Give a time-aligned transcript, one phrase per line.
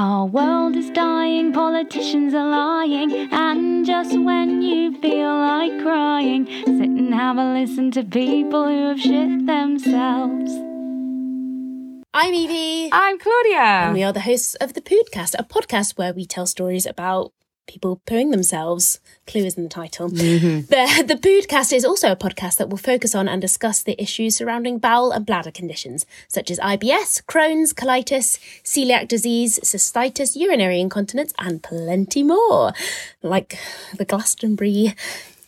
[0.00, 6.88] Our world is dying, politicians are lying, and just when you feel like crying, sit
[6.88, 10.52] and have a listen to people who have shit themselves.
[12.14, 12.88] I'm Evie.
[12.90, 13.58] I'm Claudia.
[13.58, 17.34] And we are the hosts of The Poodcast, a podcast where we tell stories about
[17.66, 19.00] people pooing themselves.
[19.26, 20.10] Clue is in the title.
[20.10, 20.60] Mm-hmm.
[20.70, 24.36] The, the Poodcast is also a podcast that will focus on and discuss the issues
[24.36, 31.32] surrounding bowel and bladder conditions, such as IBS, Crohn's, colitis, celiac disease, cystitis, urinary incontinence,
[31.38, 32.72] and plenty more.
[33.22, 33.58] Like
[33.96, 34.94] the Glastonbury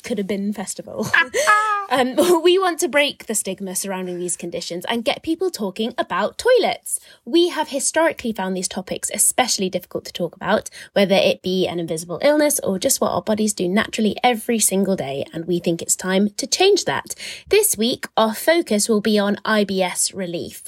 [0.03, 1.07] could have been festival.
[1.91, 6.39] um, we want to break the stigma surrounding these conditions and get people talking about
[6.39, 7.01] toilets.
[7.25, 11.79] We have historically found these topics especially difficult to talk about, whether it be an
[11.79, 15.83] invisible illness or just what our bodies do naturally every single day, and we think
[15.83, 17.15] it's time to change that.
[17.49, 20.65] This week, our focus will be on IBS relief.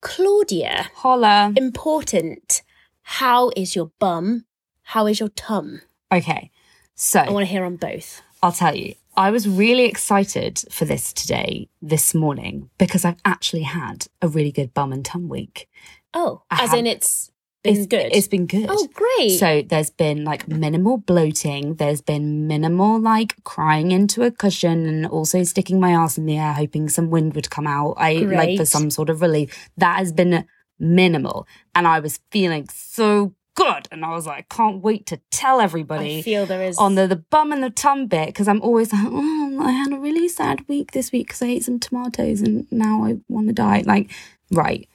[0.00, 1.52] Claudia, Holla.
[1.56, 2.62] important.
[3.02, 4.44] How is your bum?
[4.82, 5.80] How is your tum?
[6.12, 6.50] Okay,
[6.94, 8.22] so I want to hear on both.
[8.44, 13.62] I'll tell you, I was really excited for this today, this morning, because I've actually
[13.62, 15.66] had a really good bum and tum week.
[16.12, 17.30] Oh, I as in it's
[17.62, 18.12] been It's good.
[18.12, 18.66] It's been good.
[18.68, 19.38] oh, great.
[19.38, 21.76] So there's been like minimal bloating.
[21.76, 26.36] There's been minimal like crying into a cushion and also sticking my ass in the
[26.36, 27.94] air, hoping some wind would come out.
[27.96, 29.70] I like for some sort of relief.
[29.78, 30.44] That has been
[30.78, 33.88] minimal, and I was feeling so good.
[33.90, 37.06] And I was like, can't wait to tell everybody I feel there is on the,
[37.06, 40.28] the bum and the tum bit because I'm always like, oh, I had a really
[40.28, 43.82] sad week this week because I ate some tomatoes and now I want to die.
[43.86, 44.10] Like,
[44.50, 44.88] right.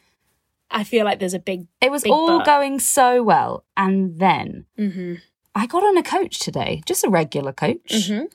[0.71, 1.67] I feel like there's a big.
[1.81, 3.65] It was Big all going so well.
[3.75, 5.15] And then hmm
[5.55, 8.07] I got on a coach today, just a regular coach.
[8.07, 8.25] hmm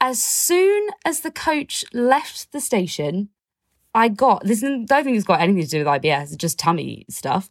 [0.00, 3.28] As soon as the coach left the station,
[3.94, 4.64] I got this.
[4.64, 7.50] I don't think it's got anything to do with IBS, it's just tummy stuff.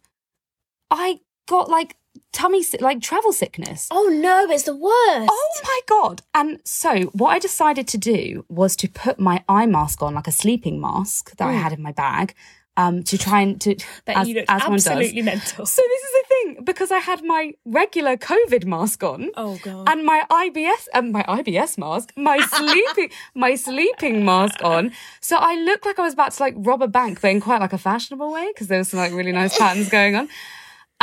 [0.90, 1.20] I
[1.56, 1.90] got like
[2.32, 3.80] tummy, si- like travel sickness.
[3.90, 5.28] Oh no, it's the worst.
[5.38, 6.16] Oh my god!
[6.38, 10.28] And so, what I decided to do was to put my eye mask on, like
[10.34, 12.34] a sleeping mask that I had in my bag,
[12.82, 13.76] um, to try and to
[14.06, 14.86] But as, you as one does.
[14.86, 15.66] absolutely mental.
[15.66, 17.42] So this is the thing because I had my
[17.80, 19.30] regular COVID mask on.
[19.36, 19.88] Oh god.
[19.90, 24.92] And my IBS, um, my IBS mask, my sleeping, my sleeping mask on.
[25.20, 27.60] So I looked like I was about to like rob a bank, but in quite
[27.60, 30.28] like a fashionable way because there was some like really nice patterns going on.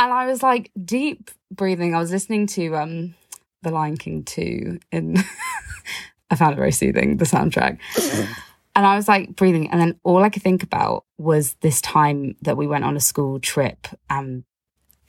[0.00, 1.94] And I was like deep breathing.
[1.94, 3.14] I was listening to um,
[3.62, 5.18] The Lion King two in.
[6.30, 7.78] I found it very soothing the soundtrack.
[8.76, 12.36] And I was like breathing, and then all I could think about was this time
[12.42, 13.88] that we went on a school trip.
[14.08, 14.44] Um,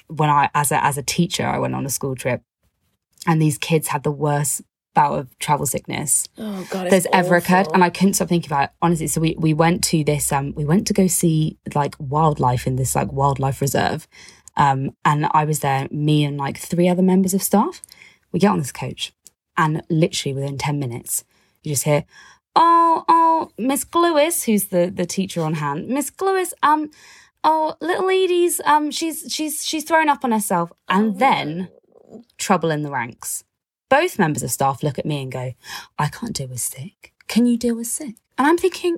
[0.08, 2.42] when I, as a as a teacher, I went on a school trip,
[3.28, 4.64] and these kids had the worst
[4.94, 6.90] bout of travel sickness oh god.
[6.90, 8.70] There's ever occurred, and I couldn't stop thinking about it.
[8.82, 12.66] Honestly, so we we went to this um we went to go see like wildlife
[12.66, 14.08] in this like wildlife reserve,
[14.62, 17.82] um and I was there, me and like three other members of staff.
[18.32, 19.12] We get on this coach,
[19.58, 21.26] and literally within ten minutes,
[21.64, 22.06] you just hear,
[22.56, 26.90] "Oh, oh, Miss Glewis, who's the the teacher on hand, Miss Glewis, um."
[27.44, 30.72] Oh, little Edie's um she's she's she's thrown up on herself.
[30.88, 31.70] And then
[32.38, 33.44] trouble in the ranks.
[33.90, 35.54] Both members of staff look at me and go,
[35.98, 37.14] I can't deal with sick.
[37.28, 38.16] Can you deal with sick?
[38.38, 38.98] And I'm thinking,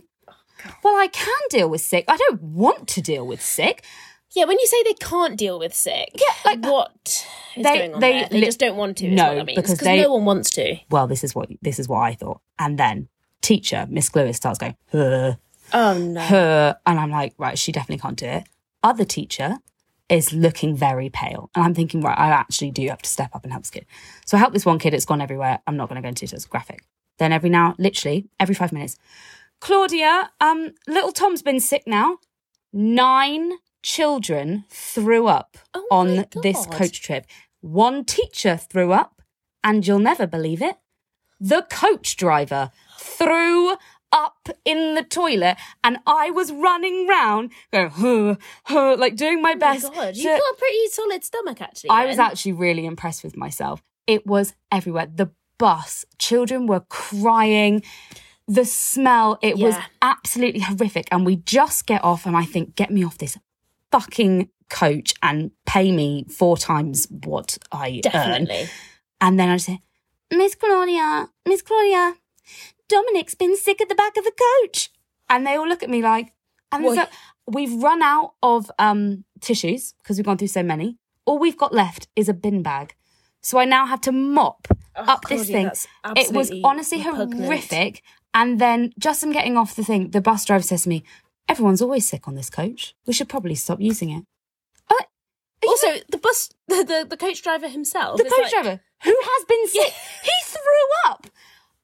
[0.84, 2.06] well, I can deal with sick.
[2.08, 3.84] I don't want to deal with sick.
[4.36, 6.92] Yeah, when you say they can't deal with sick, Yeah, like- what
[7.56, 8.28] is They- going on they there?
[8.30, 9.08] They li- just don't want to.
[9.10, 9.56] No, what that means.
[9.62, 10.78] because they- no one wants to.
[10.90, 12.42] Well, this is what this is what I thought.
[12.60, 13.10] And then
[13.42, 15.34] teacher, Miss Lewis, starts going, huh,
[15.74, 16.22] Oh no.
[16.22, 16.76] huh.
[16.86, 18.44] And I'm like, right, she definitely can't do it.
[18.84, 19.58] Other teacher
[20.10, 21.50] is looking very pale.
[21.56, 23.86] And I'm thinking, right, I actually do have to step up and help this kid.
[24.26, 25.60] So I help this one kid, it's gone everywhere.
[25.66, 26.84] I'm not going to go into it as graphic.
[27.20, 28.98] Then every now, literally, every five minutes,
[29.62, 32.18] Claudia, um, little Tom's been sick now.
[32.74, 37.26] Nine children threw up Oh on this coach trip.
[37.62, 39.22] One teacher threw up,
[39.64, 40.76] and you'll never believe it.
[41.40, 43.76] The coach driver threw
[44.12, 48.36] up in the toilet, and I was running round going, huh,
[48.66, 49.94] huh, like doing my Oh my best.
[49.94, 51.90] god, you've to- got a pretty solid stomach actually.
[51.90, 53.82] I was actually really impressed with myself.
[54.08, 55.08] It was everywhere.
[55.14, 57.84] The bus, children were crying.
[58.48, 61.08] The smell, it was absolutely horrific.
[61.12, 63.38] And we just get off, and I think, get me off this
[63.94, 68.48] fucking coach and pay me four times what I earn.
[69.22, 69.82] And then I say,
[70.32, 72.16] Miss Claudia, Miss Claudia,
[72.90, 74.32] Dominic's been sick at the back of the
[74.62, 74.90] coach.
[75.30, 76.34] And they all look at me like,
[76.72, 77.06] and so
[77.48, 80.98] we've run out of um, tissues because we've gone through so many.
[81.26, 82.96] All we've got left is a bin bag.
[83.42, 86.14] So I now have to mop Oh, up this Claudia, thing.
[86.18, 87.46] It was honestly repugnant.
[87.46, 88.02] horrific.
[88.36, 91.04] And then just in getting off the thing, the bus driver says to me,
[91.50, 92.96] Everyone's always sick on this coach.
[93.06, 94.26] We should probably stop using it.
[94.90, 94.96] Uh,
[95.62, 98.18] you Also, the bus bus, the, the, the coach driver himself.
[98.18, 99.94] the coach like- driver who has been sick.
[100.24, 101.28] He threw up.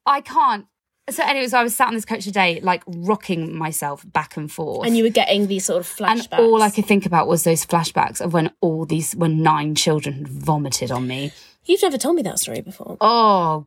[0.06, 0.66] I can't.
[1.10, 4.86] So, anyways, I was sat on this coach today, like rocking myself back and forth.
[4.86, 6.28] And you were getting these sort of flashbacks.
[6.32, 9.74] And all I could think about was those flashbacks of when all these, when nine
[9.74, 11.32] children had vomited on me.
[11.66, 12.98] You've never told me that story before.
[13.02, 13.66] Oh,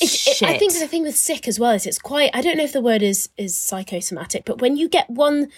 [0.00, 2.30] It- it- I think the thing with sick as well is it's quite.
[2.34, 5.48] I don't know if the word is is psychosomatic, but when you get one.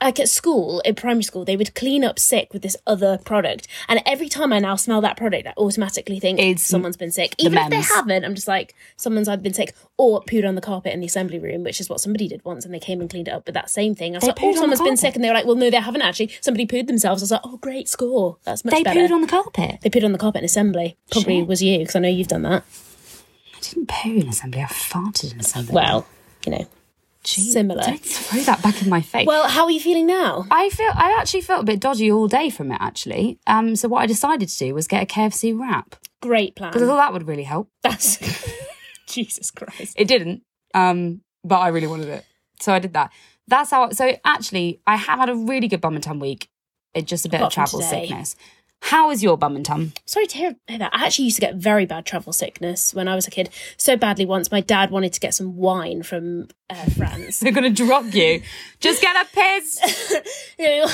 [0.00, 3.66] Like at school, in primary school, they would clean up sick with this other product.
[3.88, 7.34] And every time I now smell that product, I automatically think It's someone's been sick.
[7.36, 10.60] Even if they haven't, I'm just like, someone's either been sick or pooed on the
[10.60, 12.64] carpet in the assembly room, which is what somebody did once.
[12.64, 14.14] And they came and cleaned it up with that same thing.
[14.14, 15.16] I was They like, oh, on the someone's been sick.
[15.16, 16.30] And they were like, well, no, they haven't actually.
[16.42, 17.20] Somebody pooed themselves.
[17.20, 18.36] I was like, oh, great score.
[18.44, 19.00] That's much they better.
[19.00, 19.78] pooed on the carpet.
[19.82, 20.96] they pooed on the carpet in assembly.
[21.10, 21.48] Probably Shit.
[21.48, 22.62] was you, because I know you've done that.
[23.58, 24.62] I didn't poo in assembly.
[24.62, 25.74] I farted in assembly.
[25.74, 26.06] Well,
[26.46, 26.66] you know.
[27.24, 27.82] Gee, similar.
[27.82, 29.26] Don't throw that back in my face.
[29.26, 30.46] Well, how are you feeling now?
[30.50, 32.78] I feel I actually felt a bit dodgy all day from it.
[32.80, 36.70] Actually, um, so what I decided to do was get a KFC wrap Great plan.
[36.70, 37.68] because I thought that would really help.
[37.82, 38.18] That's
[39.06, 39.94] Jesus Christ.
[39.98, 40.42] It didn't,
[40.74, 42.24] um, but I really wanted it,
[42.60, 43.10] so I did that.
[43.48, 43.90] That's how.
[43.90, 46.48] So actually, I have had a really good bum and tum week.
[46.94, 48.36] It just a bit Apart of travel sickness.
[48.82, 49.92] How is your bum and tum?
[50.06, 50.94] Sorry to hear hear that.
[50.94, 53.50] I actually used to get very bad travel sickness when I was a kid.
[53.76, 57.40] So badly once my dad wanted to get some wine from uh, France.
[57.40, 58.42] They're gonna drop you.
[58.80, 60.22] Just get a piss.
[60.58, 60.88] You know,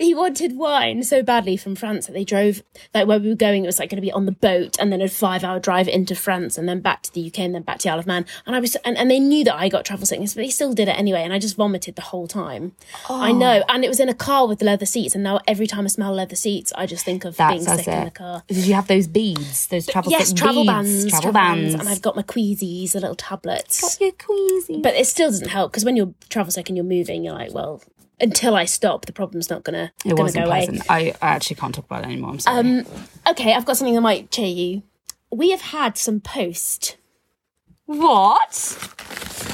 [0.00, 2.62] he wanted wine so badly from France that they drove
[2.94, 3.62] like where we were going.
[3.62, 6.14] It was like going to be on the boat and then a five-hour drive into
[6.14, 8.24] France and then back to the UK and then back to the Isle of Man.
[8.46, 10.72] And I was and, and they knew that I got travel sickness, but they still
[10.72, 11.20] did it anyway.
[11.22, 12.72] And I just vomited the whole time.
[13.10, 15.14] I know, and it was in a car with leather seats.
[15.14, 17.88] And now every time I smell leather seats, I just think of That's, being sick
[17.88, 18.44] in the car.
[18.48, 19.66] Did you have those beads?
[19.66, 20.72] Those travel Yes, travel beads?
[20.72, 21.74] bands, travel, bands, bands.
[21.74, 23.98] and I've got my Queasies, the little tablets.
[24.00, 24.80] You're queasy.
[24.80, 27.52] But it still doesn't help because when you're travel sick and you're moving, you're like,
[27.54, 27.82] well,
[28.20, 30.80] until I stop, the problem's not gonna it gonna wasn't go away.
[30.88, 32.30] I, I actually can't talk about it anymore.
[32.30, 32.58] I'm sorry.
[32.58, 32.86] Um,
[33.28, 34.82] okay, I've got something that might cheer you.
[35.30, 36.96] We have had some post.
[37.86, 38.78] what?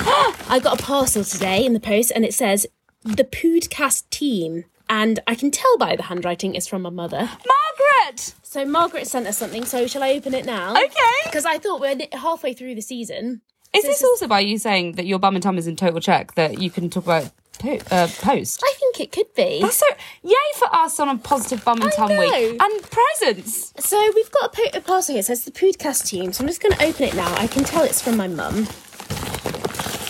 [0.48, 2.66] I got a parcel today in the post, and it says
[3.02, 7.18] the Poodcast team, and I can tell by the handwriting it's from my mother.
[7.18, 8.34] Margaret.
[8.42, 9.64] So Margaret sent us something.
[9.64, 10.72] So shall I open it now?
[10.72, 11.18] Okay.
[11.24, 13.42] Because I thought we're halfway through the season.
[13.78, 15.76] Is this this is- also by you saying that your bum and tum is in
[15.76, 18.62] total check that you can talk about po- uh, post?
[18.64, 19.60] I think it could be.
[19.60, 19.86] That's so
[20.22, 22.18] yay for us on a positive bum and I tum know.
[22.20, 23.72] week and presents.
[23.78, 25.20] So we've got a, po- a parcel here.
[25.20, 26.32] It says the Poodcast team.
[26.32, 27.34] So I'm just going to open it now.
[27.36, 28.64] I can tell it's from my mum.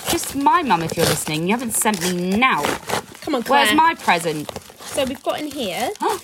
[0.09, 2.63] Just my mum, if you're listening, you haven't sent me now.
[3.21, 3.65] Come on, Claire.
[3.65, 4.49] Where's my present?
[4.81, 5.91] So we've got in here.
[6.01, 6.19] oh,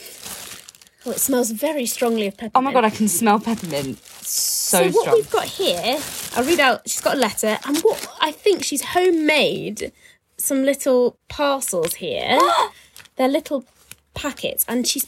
[1.06, 2.53] it smells very strongly of peppermint.
[2.56, 4.00] Oh my god, I can smell peppermint.
[4.03, 5.15] So, So what strong.
[5.15, 5.97] we've got here,
[6.35, 6.81] I'll read out.
[6.87, 9.91] She's got a letter, and what I think she's homemade
[10.37, 12.37] some little parcels here.
[13.15, 13.63] They're little
[14.13, 15.05] packets, and she's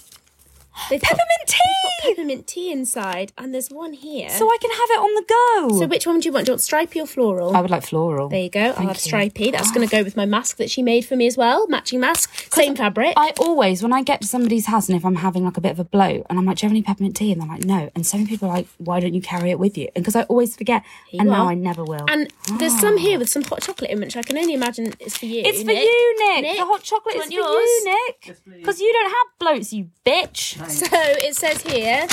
[0.89, 2.15] they've got- Peppermint they've got tea!
[2.15, 4.29] peppermint tea inside, and there's one here.
[4.29, 5.79] So I can have it on the go.
[5.79, 6.45] So which one do you want?
[6.45, 7.55] Do you want stripy or floral?
[7.55, 8.29] I would like floral.
[8.29, 8.59] there you go.
[8.59, 9.01] I'll Thank have you.
[9.01, 9.51] stripy.
[9.51, 11.67] That's going to go with my mask that she made for me as well.
[11.67, 13.13] Matching mask, same fabric.
[13.17, 15.71] I always, when I get to somebody's house and if I'm having like a bit
[15.71, 17.31] of a bloat and I'm like, do you have any peppermint tea?
[17.31, 17.89] And they're like, no.
[17.95, 19.89] And so many people are like, why don't you carry it with you?
[19.95, 20.83] And because I always forget.
[21.07, 21.51] Here and you now are.
[21.51, 22.05] I never will.
[22.09, 22.99] and there's some ah.
[22.99, 25.41] here with some hot chocolate in, which I can only imagine it's for you.
[25.45, 25.83] it's for Nick.
[25.83, 26.41] you, Nick.
[26.43, 28.25] Nick, The hot chocolate do is you for want you.
[28.27, 28.59] Nick.
[28.59, 30.57] Because you don't have bloats, you bitch.
[30.67, 32.05] So it says here.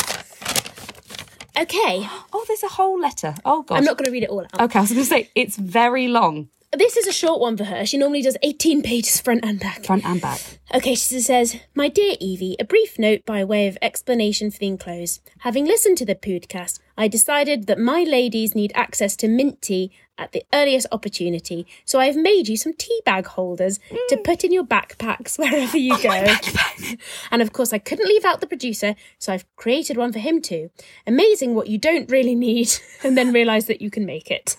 [1.56, 3.34] Okay, Oh, there's a whole letter.
[3.44, 3.76] Oh, God.
[3.78, 4.60] I'm not going to read it all out.
[4.60, 7.62] Okay, I was going to say, it's very long, This is a short one for
[7.64, 7.86] her.
[7.86, 9.84] She normally does 18 pages front and back.
[9.84, 10.40] front and back.
[10.72, 14.66] Okay, she says, My dear Evie, a brief note by way of explanation for the
[14.66, 15.20] enclosed.
[15.40, 19.92] Having listened to the podcast, I decided that my ladies need access to mint tea
[20.16, 23.78] at the earliest opportunity, so I have made you some tea bag holders
[24.08, 26.94] to put in your backpacks wherever you oh, go.
[27.30, 30.40] and of course, I couldn't leave out the producer, so I've created one for him
[30.40, 30.70] too.
[31.06, 32.72] Amazing what you don't really need,
[33.04, 34.56] and then realise that you can make it.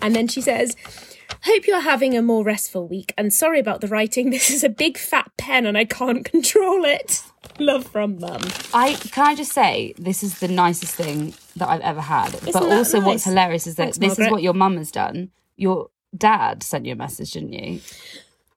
[0.00, 0.76] and then she says,
[1.44, 4.30] Hope you're having a more restful week, and sorry about the writing.
[4.40, 7.22] This is a big fat pen and I can't control it.
[7.58, 8.42] Love from mum.
[8.72, 12.32] I can I just say this is the nicest thing that I've ever had.
[12.32, 13.06] but that also, nice?
[13.06, 15.30] what's hilarious is that Thanks, this is what your mum has done.
[15.56, 17.80] Your dad sent you a message, didn't you?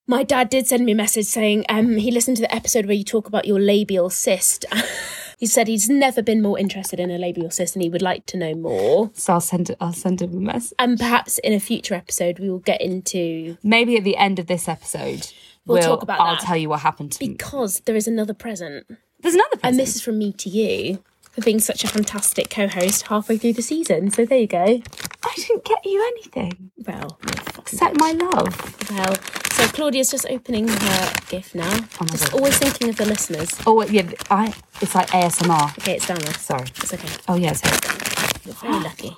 [0.07, 2.95] My dad did send me a message saying um, he listened to the episode where
[2.95, 4.65] you talk about your labial cyst.
[5.39, 8.25] he said he's never been more interested in a labial cyst and he would like
[8.27, 9.11] to know more.
[9.13, 9.77] So I'll send it.
[9.81, 10.73] I'll send him a message.
[10.79, 14.47] And perhaps in a future episode, we will get into Maybe at the end of
[14.47, 15.27] this episode,
[15.65, 16.41] We'll talk about I'll that.
[16.41, 17.29] tell you what happened to me.
[17.33, 18.85] because there is another present.
[19.21, 19.63] There's another present.
[19.63, 21.01] And this is from me to you
[21.33, 24.09] for being such a fantastic co host halfway through the season.
[24.11, 24.81] So there you go.
[25.25, 27.19] I didn't get you anything Well,
[27.57, 28.89] except my love.
[28.91, 29.15] well,
[29.51, 31.69] So Claudia's just opening her gift now.
[31.71, 32.37] Oh my just God.
[32.39, 33.49] always thinking of the listeners.
[33.65, 34.53] Oh yeah, I.
[34.81, 35.77] It's like ASMR.
[35.79, 36.33] Okay, it's down there.
[36.33, 36.63] Sorry.
[36.77, 37.09] It's okay.
[37.27, 38.39] Oh yeah, it's here.
[38.45, 39.17] You're very lucky.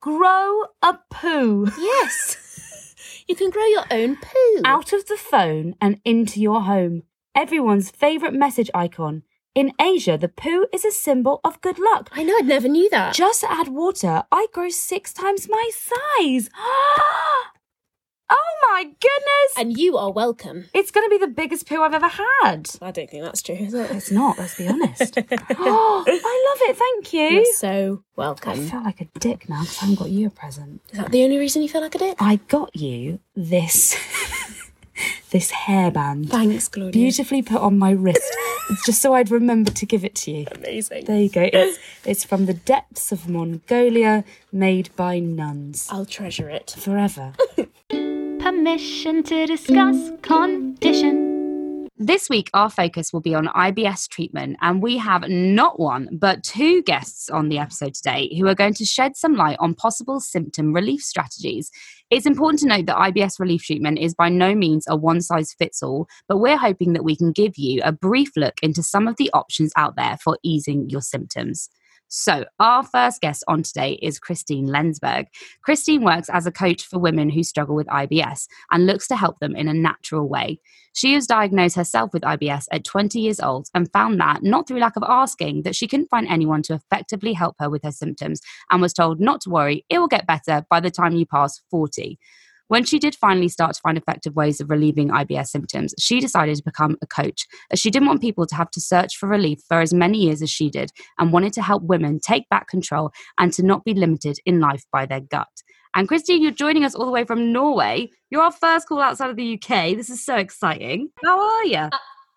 [0.00, 2.94] Grow a poo Yes.
[3.28, 4.62] you can grow your own poo.
[4.64, 7.02] out of the phone and into your home.
[7.34, 9.22] Everyone's favorite message icon.
[9.60, 12.08] In Asia, the poo is a symbol of good luck.
[12.12, 13.12] I know, I never knew that.
[13.12, 14.22] Just add water.
[14.32, 16.48] I grow six times my size.
[16.58, 17.44] oh
[18.62, 19.30] my goodness!
[19.58, 20.64] and you are welcome.
[20.72, 22.70] It's going to be the biggest poo I've ever had.
[22.80, 23.90] I don't think that's true, is it?
[23.90, 25.18] It's not, let's be honest.
[25.18, 26.76] oh, I love it.
[26.78, 27.28] Thank you.
[27.40, 28.52] You're so welcome.
[28.52, 30.80] I feel like a dick now because I haven't got you a present.
[30.90, 32.16] Is that the only reason you feel like a dick?
[32.18, 33.94] I got you this
[35.30, 36.28] this hairband.
[36.28, 36.92] Thanks, Claudia.
[36.92, 38.36] Beautifully put on my wrist,
[38.84, 40.46] just so I'd remember to give it to you.
[40.52, 41.04] Amazing.
[41.04, 41.48] There you go.
[41.52, 45.88] It's, it's from the depths of Mongolia, made by nuns.
[45.90, 46.74] I'll treasure it.
[46.78, 47.32] Forever.
[47.88, 51.29] Permission to discuss condition.
[52.02, 56.42] This week, our focus will be on IBS treatment, and we have not one, but
[56.42, 60.18] two guests on the episode today who are going to shed some light on possible
[60.18, 61.70] symptom relief strategies.
[62.08, 65.52] It's important to note that IBS relief treatment is by no means a one size
[65.52, 69.06] fits all, but we're hoping that we can give you a brief look into some
[69.06, 71.68] of the options out there for easing your symptoms.
[72.12, 75.26] So, our first guest on today is Christine Lensberg.
[75.62, 79.38] Christine works as a coach for women who struggle with IBS and looks to help
[79.38, 80.58] them in a natural way.
[80.92, 84.80] She was diagnosed herself with IBS at 20 years old and found that, not through
[84.80, 88.40] lack of asking, that she couldn't find anyone to effectively help her with her symptoms
[88.72, 91.60] and was told not to worry, it will get better by the time you pass
[91.70, 92.18] 40.
[92.70, 96.54] When she did finally start to find effective ways of relieving IBS symptoms, she decided
[96.54, 99.58] to become a coach, as she didn't want people to have to search for relief
[99.66, 103.10] for as many years as she did and wanted to help women take back control
[103.40, 105.48] and to not be limited in life by their gut.
[105.96, 108.08] And Christine, you're joining us all the way from Norway.
[108.30, 109.96] You're our first call outside of the UK.
[109.96, 111.10] This is so exciting.
[111.24, 111.88] How are you?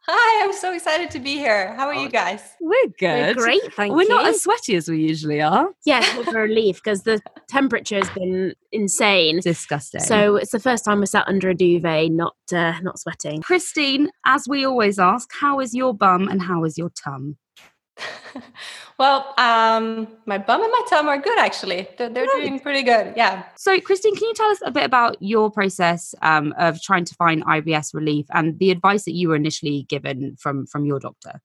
[0.06, 1.74] Hi, I'm so excited to be here.
[1.76, 2.42] How are you guys?
[2.60, 3.38] We're good.
[3.38, 3.96] We're great, thank you.
[3.96, 5.70] We're not as sweaty as we usually are.
[5.86, 9.40] Yes, yeah, with relief because the temperature has been insane.
[9.40, 10.02] Disgusting.
[10.02, 13.42] So it's the first time we're sat under a duvet, not uh, not sweating.
[13.44, 17.38] Christine, as we always ask, how is your bum and how is your tum?
[19.00, 21.88] well, um, my bum and my tum are good actually.
[21.98, 22.42] They're, they're Good.
[22.42, 23.14] doing pretty good.
[23.16, 23.44] Yeah.
[23.56, 27.16] So, Christine, can you tell us a bit about your process um, of trying to
[27.16, 31.42] find IBS relief and the advice that you were initially given from from your doctor?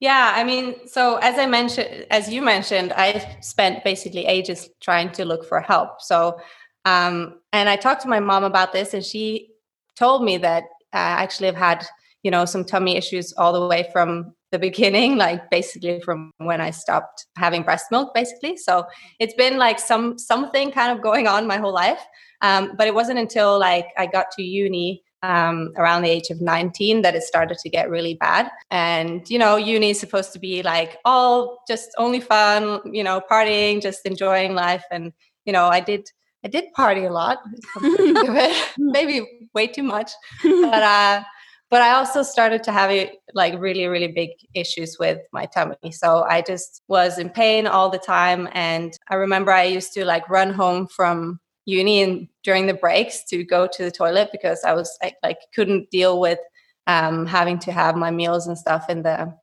[0.00, 5.12] Yeah, I mean, so as I mentioned, as you mentioned, I spent basically ages trying
[5.12, 6.02] to look for help.
[6.02, 6.40] So,
[6.84, 9.50] um, and I talked to my mom about this, and she
[9.96, 11.86] told me that I actually have had,
[12.24, 16.60] you know, some tummy issues all the way from the beginning, like basically from when
[16.60, 18.56] I stopped having breast milk, basically.
[18.56, 18.86] So
[19.18, 22.04] it's been like some something kind of going on my whole life.
[22.42, 26.40] Um, but it wasn't until like I got to uni um, around the age of
[26.40, 28.50] 19 that it started to get really bad.
[28.70, 33.22] And, you know, uni is supposed to be like all just only fun, you know,
[33.30, 34.84] partying, just enjoying life.
[34.90, 35.12] And,
[35.44, 36.08] you know, I did.
[36.44, 37.38] I did party a lot,
[37.72, 38.56] come to think of it.
[38.76, 40.10] maybe way too much.
[40.42, 41.22] But uh,
[41.72, 45.90] but I also started to have it, like really, really big issues with my tummy.
[45.90, 48.46] So I just was in pain all the time.
[48.52, 53.24] And I remember I used to like run home from uni and during the breaks
[53.30, 56.40] to go to the toilet because I was like, like couldn't deal with
[56.86, 59.34] um, having to have my meals and stuff in the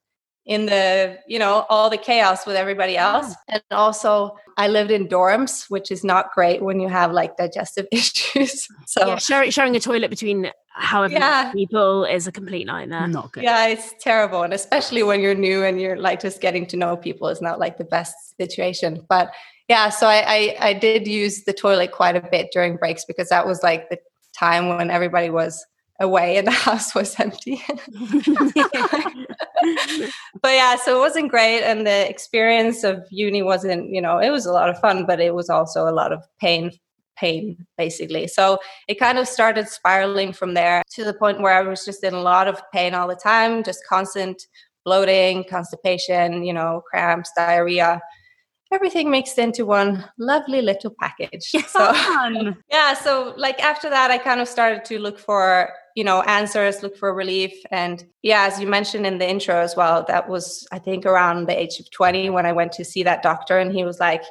[0.46, 5.08] in the you know all the chaos with everybody else and also i lived in
[5.08, 9.76] dorms which is not great when you have like digestive issues so yeah, sharing, sharing
[9.76, 11.52] a toilet between however Yeah.
[11.54, 13.08] many people is a complete nightmare.
[13.08, 13.44] Not good.
[13.44, 14.44] Yeah, it's terrible.
[14.44, 17.60] And especially when you're new and you're like just getting to know people is not
[17.60, 19.06] like the best situation.
[19.10, 19.32] But
[19.68, 23.30] yeah, so I, I, I did use the toilet quite a bit during breaks because
[23.30, 24.00] that was like the
[24.38, 25.66] time when everybody was
[26.00, 27.62] away and the house was empty.
[30.42, 31.62] but yeah, so it wasn't great.
[31.64, 35.20] And the experience of uni wasn't, you know, it was a lot of fun, but
[35.20, 36.72] it was also a lot of pain
[37.20, 38.28] pain basically.
[38.28, 42.04] So it kind of started spiraling from there to the point where i was just
[42.04, 44.48] in a lot of pain all the time just constant
[44.86, 48.02] bloating constipation you know cramps diarrhea.
[48.72, 51.52] Everything mixed into one lovely little package.
[51.68, 52.56] So Fun.
[52.72, 56.84] yeah so like after that i kind of started to look for you know answers
[56.84, 57.54] look for relief.
[57.72, 61.48] And yeah as you mentioned in the intro as well that was i think around
[61.48, 63.58] the age of 20 when i went to see that doctor.
[63.58, 64.24] And he was like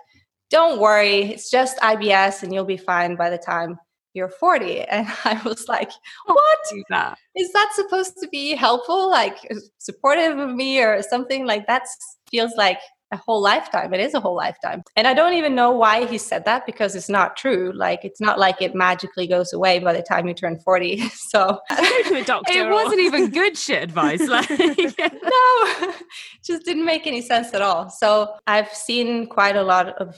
[0.50, 3.78] don't worry it's just ibs and you'll be fine by the time
[4.14, 5.90] you're 40 and i was like
[6.28, 7.18] oh, what Do that.
[7.36, 11.82] is that supposed to be helpful like uh, supportive of me or something like that
[12.30, 12.78] feels like
[13.10, 13.94] a whole lifetime.
[13.94, 14.82] It is a whole lifetime.
[14.96, 17.72] And I don't even know why he said that because it's not true.
[17.74, 21.02] Like it's not like it magically goes away by the time you turn 40.
[21.28, 22.52] So go to a doctor.
[22.52, 24.26] It wasn't even good shit advice.
[24.26, 25.94] Like no,
[26.42, 27.90] just didn't make any sense at all.
[27.90, 30.16] So I've seen quite a lot of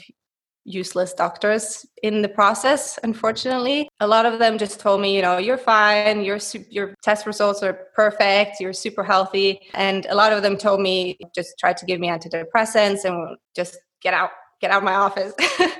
[0.65, 3.89] useless doctors in the process unfortunately.
[4.01, 6.23] A lot of them just told me you know you're fine.
[6.23, 6.39] Your
[6.71, 8.61] your test results are perfect.
[8.61, 9.61] You're super healthy.
[9.75, 13.79] And a lot of them told me just try to give me antidepressants and just
[14.03, 15.33] get out get out of my office.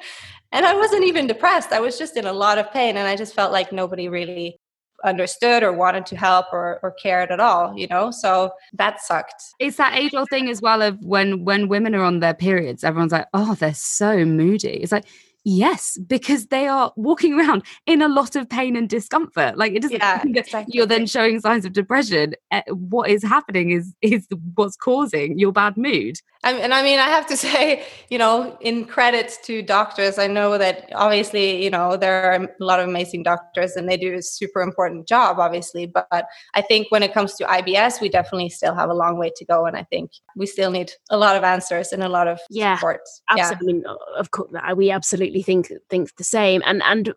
[0.53, 1.71] And i wasn't even depressed.
[1.71, 4.60] I was just in a lot of pain and i just felt like nobody really
[5.05, 8.11] understood or wanted to help or, or cared at all you know?
[8.11, 9.43] So that sucked.
[9.59, 12.85] It's that age old thing as well of when when women are on their periods
[12.85, 14.81] everyone's like oh they're so moody.
[14.83, 15.05] It's like
[15.45, 19.57] Yes, because they are walking around in a lot of pain and discomfort.
[19.57, 20.77] Like it doesn't yeah, exactly.
[20.77, 22.35] you're then showing signs of depression.
[22.51, 26.17] Eh, what is happening is is what's causing your bad mood.
[26.43, 30.59] and I mean, I have to say, you know, in credits to doctors, I know
[30.59, 34.23] that obviously, you know, there are a lot of amazing doctors and they do a
[34.23, 35.87] super important job, obviously.
[35.87, 39.33] But I think when it comes to IBS, we definitely still have a long way
[39.37, 39.65] to go.
[39.65, 42.77] And I think we still need a lot of answers and a lot of yeah,
[42.77, 43.01] support.
[43.31, 43.83] Absolutely.
[43.87, 43.95] Yeah.
[44.19, 46.63] Of course, we absolutely absolutely think think the same.
[46.65, 47.15] And and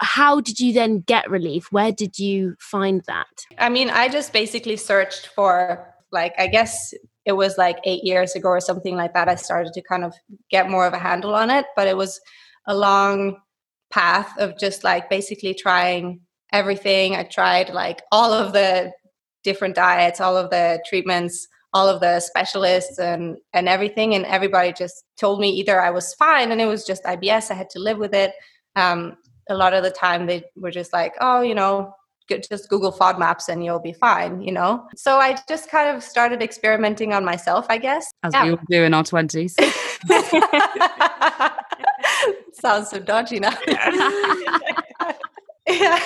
[0.00, 1.72] how did you then get relief?
[1.72, 3.46] Where did you find that?
[3.58, 6.94] I mean, I just basically searched for like I guess
[7.24, 10.14] it was like 8 years ago or something like that I started to kind of
[10.50, 12.20] get more of a handle on it, but it was
[12.66, 13.40] a long
[13.90, 16.20] path of just like basically trying
[16.52, 17.16] everything.
[17.16, 18.92] I tried like all of the
[19.42, 24.72] different diets, all of the treatments all of the specialists and and everything and everybody
[24.72, 27.78] just told me either i was fine and it was just ibs i had to
[27.78, 28.32] live with it.
[28.76, 29.16] Um,
[29.50, 31.94] a lot of the time they were just like oh you know
[32.48, 34.86] just google fodmaps and you'll be fine you know?
[34.96, 38.10] So i just kind of started experimenting on myself i guess.
[38.22, 38.44] As yeah.
[38.44, 39.54] we all do in our 20s
[42.54, 43.52] sounds so dodgy now
[45.68, 45.98] yeah.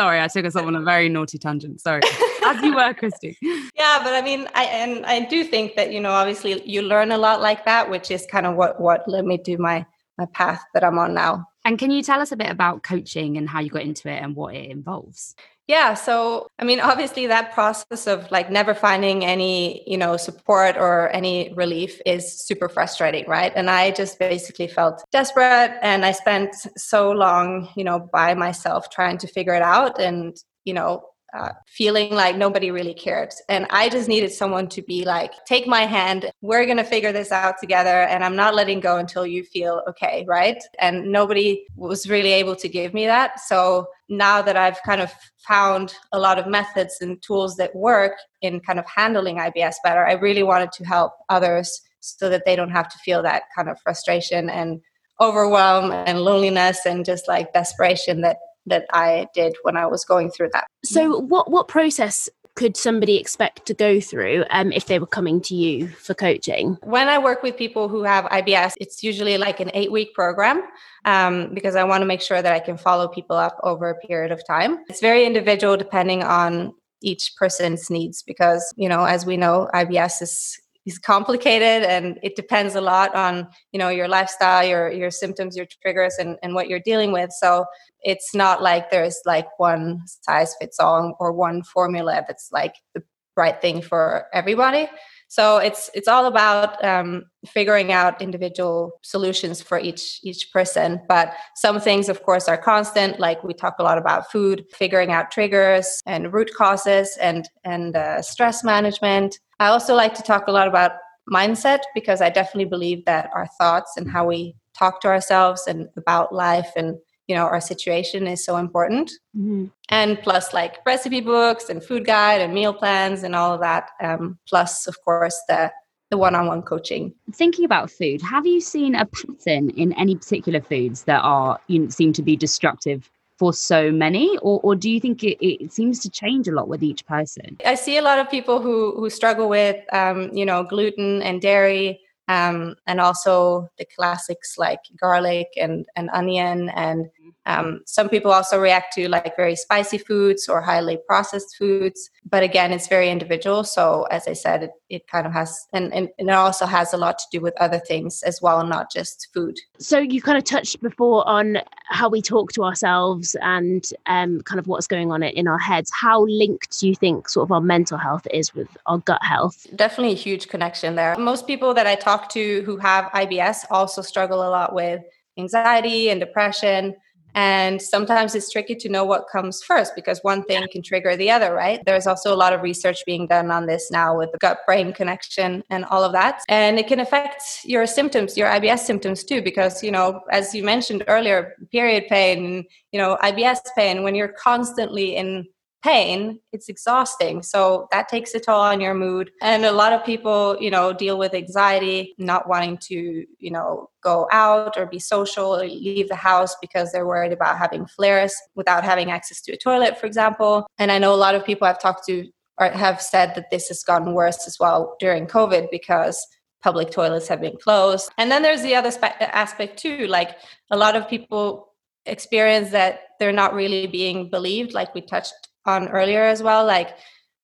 [0.00, 1.78] Sorry, I took us off on a very naughty tangent.
[1.82, 2.00] Sorry.
[2.46, 3.36] As you were, Christy.
[3.76, 7.12] Yeah, but I mean, I and I do think that, you know, obviously you learn
[7.12, 9.84] a lot like that, which is kind of what what led me to my
[10.16, 11.44] my path that I'm on now.
[11.66, 14.22] And can you tell us a bit about coaching and how you got into it
[14.22, 15.34] and what it involves?
[15.70, 20.76] Yeah, so I mean, obviously, that process of like never finding any, you know, support
[20.76, 23.52] or any relief is super frustrating, right?
[23.54, 28.90] And I just basically felt desperate, and I spent so long, you know, by myself
[28.90, 33.32] trying to figure it out, and you know, uh, feeling like nobody really cared.
[33.48, 37.12] And I just needed someone to be like, take my hand, we're going to figure
[37.12, 38.02] this out together.
[38.02, 40.60] And I'm not letting go until you feel okay, right?
[40.80, 43.38] And nobody was really able to give me that.
[43.40, 48.12] So now that I've kind of found a lot of methods and tools that work
[48.42, 52.56] in kind of handling IBS better, I really wanted to help others so that they
[52.56, 54.80] don't have to feel that kind of frustration and
[55.20, 60.30] overwhelm and loneliness and just like desperation that that I did when I was going
[60.30, 60.66] through that.
[60.84, 65.40] So, what what process could somebody expect to go through um, if they were coming
[65.42, 66.78] to you for coaching?
[66.82, 70.62] When I work with people who have IBS, it's usually like an eight week program
[71.04, 73.98] um, because I want to make sure that I can follow people up over a
[74.06, 74.78] period of time.
[74.88, 80.22] It's very individual depending on each person's needs because, you know, as we know, IBS
[80.22, 80.58] is
[80.90, 85.56] is complicated and it depends a lot on you know your lifestyle your your symptoms
[85.56, 87.30] your triggers and, and what you're dealing with.
[87.32, 87.64] So
[88.02, 93.02] it's not like there's like one size fits all or one formula that's like the
[93.36, 94.88] right thing for everybody.
[95.28, 101.00] So it's it's all about um, figuring out individual solutions for each each person.
[101.08, 105.12] But some things of course are constant like we talk a lot about food figuring
[105.12, 110.48] out triggers and root causes and and uh, stress management I also like to talk
[110.48, 110.92] a lot about
[111.30, 115.88] mindset because I definitely believe that our thoughts and how we talk to ourselves and
[115.96, 116.96] about life and
[117.26, 119.66] you know our situation is so important mm-hmm.
[119.90, 123.90] and plus like recipe books and food guide and meal plans and all of that
[124.02, 125.70] um, plus of course the
[126.10, 131.04] the one-on-one coaching thinking about food have you seen a pattern in any particular foods
[131.04, 133.08] that are you know, seem to be destructive
[133.40, 136.68] for so many or, or do you think it, it, seems to change a lot
[136.68, 137.56] with each person?
[137.64, 141.40] I see a lot of people who who struggle with um, you know gluten and
[141.40, 147.08] dairy um, and also the classics like garlic and, and onion and
[147.46, 152.42] Um, some people also react to like very spicy foods or highly processed foods, but
[152.42, 153.64] again, it's very individual.
[153.64, 156.92] So as I said, it, it kind of has, and, and, and it also has
[156.92, 159.56] a lot to do with other things as well, not just food.
[159.78, 164.58] So you kind of touched before on how we talk to ourselves and um, kind
[164.58, 165.90] of what's going on in our heads.
[165.98, 169.66] How linked do you think sort of our mental health is with our gut health?
[169.74, 171.16] Definitely a huge connection there.
[171.16, 175.02] Most people that I talk to who have IBS also struggle a lot with
[175.38, 176.94] anxiety and depression.
[177.34, 181.30] And sometimes it's tricky to know what comes first because one thing can trigger the
[181.30, 181.80] other, right?
[181.86, 184.92] There's also a lot of research being done on this now with the gut brain
[184.92, 186.42] connection and all of that.
[186.48, 190.64] And it can affect your symptoms, your IBS symptoms too, because, you know, as you
[190.64, 195.46] mentioned earlier, period pain, you know, IBS pain, when you're constantly in
[195.82, 197.42] pain it's exhausting.
[197.42, 199.30] So that takes a toll on your mood.
[199.40, 203.88] And a lot of people you know deal with anxiety not wanting to you know
[204.02, 208.34] go out or be social or leave the house because they're worried about having flares
[208.54, 210.66] without having access to a toilet for example.
[210.78, 213.68] And i know a lot of people i've talked to or have said that this
[213.68, 216.26] has gotten worse as well during covid because
[216.62, 218.10] public toilets have been closed.
[218.18, 220.36] And then there's the other spe- aspect too like
[220.70, 221.69] a lot of people
[222.06, 226.96] experience that they're not really being believed like we touched on earlier as well like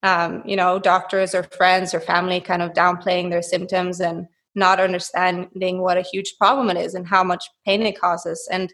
[0.03, 4.81] um, you know doctors or friends or family kind of downplaying their symptoms and not
[4.81, 8.49] understanding what a huge problem it is and how much pain it causes.
[8.51, 8.73] And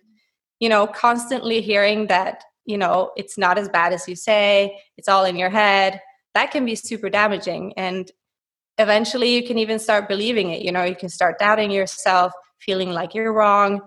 [0.60, 5.08] you know constantly hearing that you know it's not as bad as you say it's
[5.08, 6.00] all in your head
[6.34, 7.72] that can be super damaging.
[7.76, 8.10] And
[8.78, 12.90] eventually you can even start believing it you know you can start doubting yourself feeling
[12.90, 13.80] like you're wrong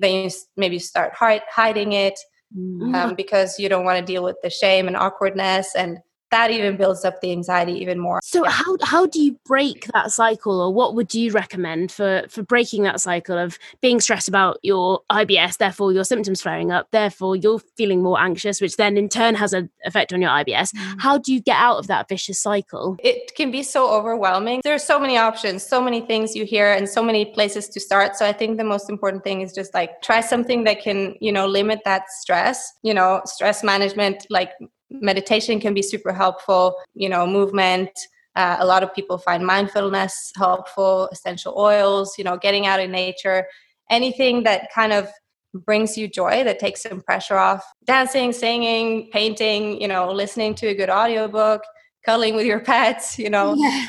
[0.00, 2.18] then you maybe start hiding it
[2.56, 2.94] mm-hmm.
[2.94, 5.98] um, because you don't want to deal with the shame and awkwardness and
[6.32, 8.20] that even builds up the anxiety even more.
[8.24, 8.50] So yeah.
[8.50, 12.82] how how do you break that cycle or what would you recommend for for breaking
[12.82, 17.60] that cycle of being stressed about your IBS therefore your symptoms flaring up therefore you're
[17.76, 20.74] feeling more anxious which then in turn has an effect on your IBS.
[20.74, 21.00] Mm.
[21.00, 22.96] How do you get out of that vicious cycle?
[22.98, 24.62] It can be so overwhelming.
[24.64, 28.16] There's so many options, so many things you hear and so many places to start.
[28.16, 31.32] So I think the most important thing is just like try something that can, you
[31.32, 34.52] know, limit that stress, you know, stress management like
[35.00, 37.90] meditation can be super helpful you know movement
[38.34, 42.90] uh, a lot of people find mindfulness helpful essential oils you know getting out in
[42.90, 43.46] nature
[43.90, 45.08] anything that kind of
[45.54, 50.68] brings you joy that takes some pressure off dancing singing painting you know listening to
[50.68, 51.62] a good audiobook
[52.04, 53.86] cuddling with your pets you know yeah.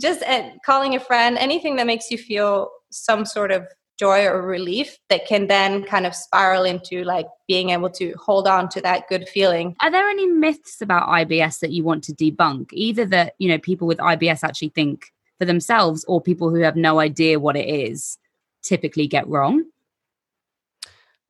[0.00, 3.66] just uh, calling a friend anything that makes you feel some sort of
[3.98, 8.46] joy or relief that can then kind of spiral into like being able to hold
[8.46, 9.74] on to that good feeling.
[9.80, 12.68] Are there any myths about IBS that you want to debunk?
[12.72, 16.76] Either that, you know, people with IBS actually think for themselves or people who have
[16.76, 18.18] no idea what it is
[18.62, 19.64] typically get wrong?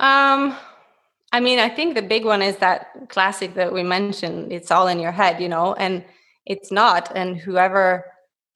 [0.00, 0.57] Um
[1.33, 4.87] I mean, I think the big one is that classic that we mentioned, it's all
[4.87, 6.05] in your head, you know, and
[6.46, 8.05] it's not and whoever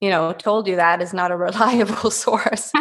[0.00, 2.72] you know told you that is not a reliable source.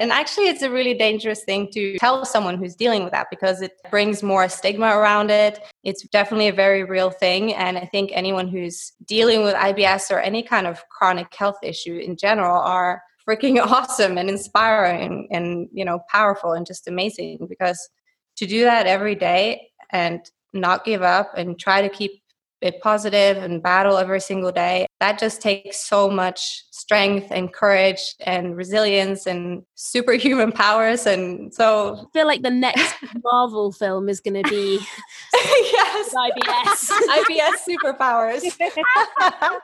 [0.00, 3.60] And actually it's a really dangerous thing to tell someone who's dealing with that because
[3.60, 5.58] it brings more stigma around it.
[5.82, 7.52] It's definitely a very real thing.
[7.52, 11.96] And i think anyone who's dealing with ibs or any kind of chronic health issue
[11.98, 17.90] in general are freaking awesome and inspiring and you know powerful and just amazing because
[18.36, 22.22] to do that every day and not give up and try to keep
[22.60, 24.86] be positive and battle every single day.
[25.00, 31.06] That just takes so much strength and courage and resilience and superhuman powers.
[31.06, 34.80] And so I feel like the next Marvel film is going to be
[35.34, 36.14] yes.
[36.14, 36.90] IBS.
[37.18, 38.42] IBS superpowers.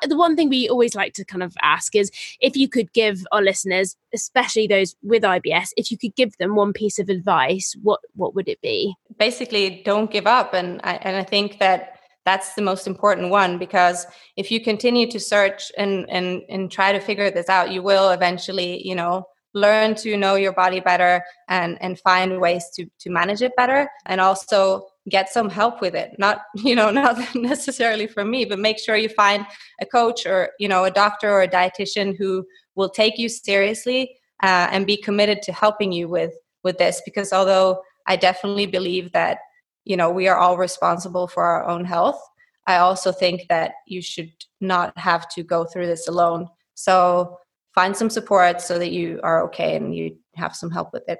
[0.08, 3.24] the one thing we always like to kind of ask is if you could give
[3.32, 7.74] our listeners, especially those with IBS, if you could give them one piece of advice,
[7.82, 8.94] what what would it be?
[9.18, 10.54] Basically, don't give up.
[10.54, 11.93] And I, and I think that
[12.24, 14.06] that's the most important one because
[14.36, 18.10] if you continue to search and and and try to figure this out you will
[18.10, 23.10] eventually you know learn to know your body better and and find ways to to
[23.10, 26.12] manage it better and also get some help with it.
[26.18, 29.46] Not you know not necessarily from me but make sure you find
[29.80, 34.16] a coach or you know a doctor or a dietitian who will take you seriously
[34.42, 36.32] uh, and be committed to helping you with
[36.64, 39.38] with this because although i definitely believe that
[39.84, 42.20] you know we are all responsible for our own health.
[42.66, 46.48] I also think that you should not have to go through this alone.
[46.74, 47.38] So
[47.74, 51.18] find some support so that you are okay and you have some help with it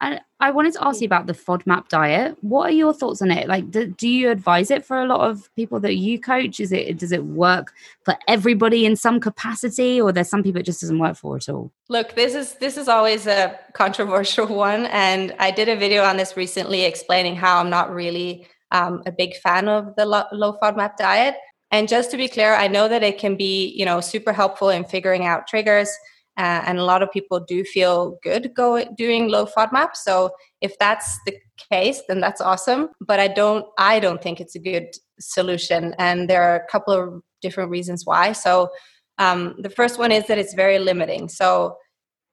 [0.00, 2.36] I, I wanted to ask you about the FODMAP diet.
[2.40, 3.48] What are your thoughts on it?
[3.48, 6.58] Like, do, do you advise it for a lot of people that you coach?
[6.58, 7.72] Is it does it work
[8.04, 11.48] for everybody in some capacity, or there's some people it just doesn't work for at
[11.48, 11.70] all?
[11.88, 16.16] Look, this is this is always a controversial one, and I did a video on
[16.16, 20.56] this recently explaining how I'm not really um, a big fan of the low, low
[20.62, 21.36] FODMAP diet.
[21.72, 24.70] And just to be clear, I know that it can be, you know, super helpful
[24.70, 25.90] in figuring out triggers
[26.40, 29.90] uh, and a lot of people do feel good go doing low FODMAP.
[29.94, 30.30] So
[30.62, 31.34] if that's the
[31.70, 32.88] case, then that's awesome.
[33.00, 36.94] But I don't I don't think it's a good solution, and there are a couple
[36.94, 38.32] of different reasons why.
[38.32, 38.70] So
[39.18, 41.28] um, the first one is that it's very limiting.
[41.28, 41.76] So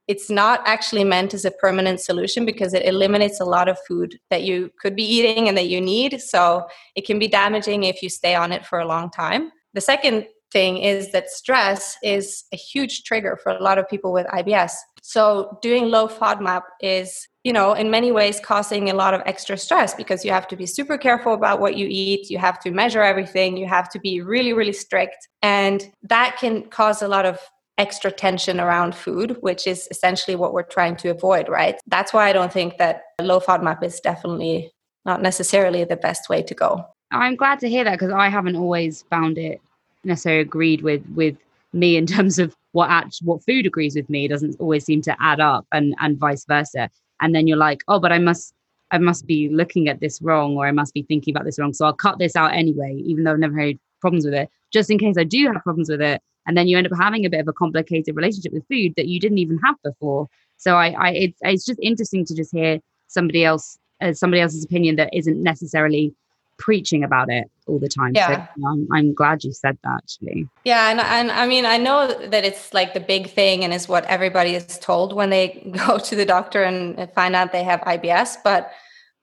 [0.07, 4.17] it's not actually meant as a permanent solution because it eliminates a lot of food
[4.29, 6.21] that you could be eating and that you need.
[6.21, 6.65] So
[6.95, 9.51] it can be damaging if you stay on it for a long time.
[9.73, 14.11] The second thing is that stress is a huge trigger for a lot of people
[14.11, 14.71] with IBS.
[15.01, 19.57] So doing low FODMAP is, you know, in many ways causing a lot of extra
[19.57, 22.71] stress because you have to be super careful about what you eat, you have to
[22.71, 27.25] measure everything, you have to be really really strict and that can cause a lot
[27.25, 27.39] of
[27.77, 31.79] extra tension around food, which is essentially what we're trying to avoid, right?
[31.87, 34.71] That's why I don't think that low FODMAP is definitely
[35.05, 36.85] not necessarily the best way to go.
[37.13, 39.61] Oh, I'm glad to hear that because I haven't always found it
[40.07, 41.35] necessarily agreed with with
[41.73, 45.15] me in terms of what act, what food agrees with me doesn't always seem to
[45.19, 46.89] add up and and vice versa.
[47.19, 48.53] And then you're like oh but i must
[48.91, 51.73] i must be looking at this wrong or i must be thinking about this wrong
[51.73, 54.91] so i'll cut this out anyway even though i've never had problems with it just
[54.91, 56.21] in case i do have problems with it.
[56.45, 59.07] And then you end up having a bit of a complicated relationship with food that
[59.07, 60.27] you didn't even have before.
[60.57, 64.63] So i i it's, it's just interesting to just hear somebody else uh, somebody else's
[64.63, 66.13] opinion that isn't necessarily
[66.57, 68.13] preaching about it all the time.
[68.15, 68.47] Yeah.
[68.47, 70.47] So I'm, I'm glad you said that actually.
[70.63, 70.89] Yeah.
[70.89, 74.05] And, and I mean, I know that it's like the big thing and is what
[74.05, 78.37] everybody is told when they go to the doctor and find out they have IBS.
[78.43, 78.71] But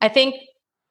[0.00, 0.34] I think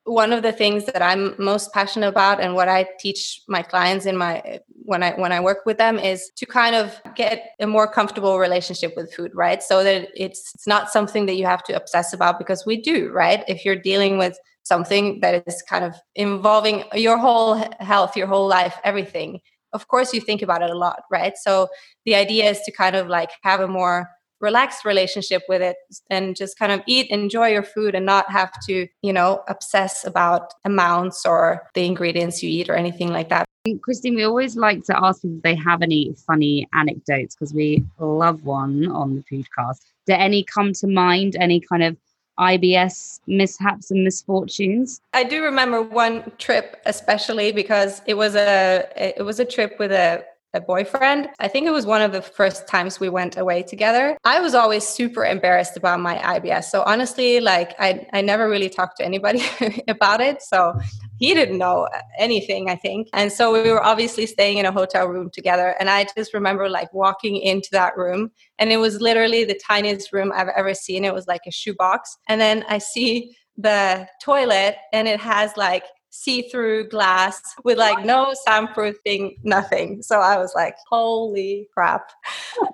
[0.06, 4.06] one of the things that I'm most passionate about and what I teach my clients
[4.06, 7.68] in my when I when I work with them is to kind of get a
[7.68, 9.64] more comfortable relationship with food, right?
[9.64, 13.12] So that it's it's not something that you have to obsess about because we do,
[13.12, 13.44] right?
[13.48, 18.48] If you're dealing with something that is kind of involving your whole health, your whole
[18.48, 19.40] life, everything.
[19.72, 21.34] Of course, you think about it a lot, right?
[21.38, 21.68] So
[22.06, 24.10] the idea is to kind of like have a more
[24.44, 25.78] relaxed relationship with it
[26.10, 30.06] and just kind of eat enjoy your food and not have to you know obsess
[30.06, 33.46] about amounts or the ingredients you eat or anything like that.
[33.82, 37.84] Christine we always like to ask people if they have any funny anecdotes because we
[37.98, 39.80] love one on the podcast.
[40.06, 41.38] Do any come to mind?
[41.40, 41.96] Any kind of
[42.38, 45.00] IBS mishaps and misfortunes?
[45.14, 49.92] I do remember one trip especially because it was a it was a trip with
[49.92, 51.30] a a boyfriend.
[51.40, 54.18] I think it was one of the first times we went away together.
[54.24, 56.66] I was always super embarrassed about my IBS.
[56.66, 59.42] So honestly, like I, I never really talked to anybody
[59.88, 60.42] about it.
[60.42, 60.74] So
[61.18, 61.88] he didn't know
[62.18, 63.10] anything, I think.
[63.14, 65.76] And so we were obviously staying in a hotel room together.
[65.80, 70.14] And I just remember like walking into that room and it was literally the tiniest
[70.14, 71.04] room I've ever seen.
[71.04, 72.18] It was like a shoebox.
[72.30, 75.84] And then I see the toilet and it has like
[76.14, 80.02] see-through glass with like no soundproofing, nothing.
[80.04, 82.12] So I was like, holy crap.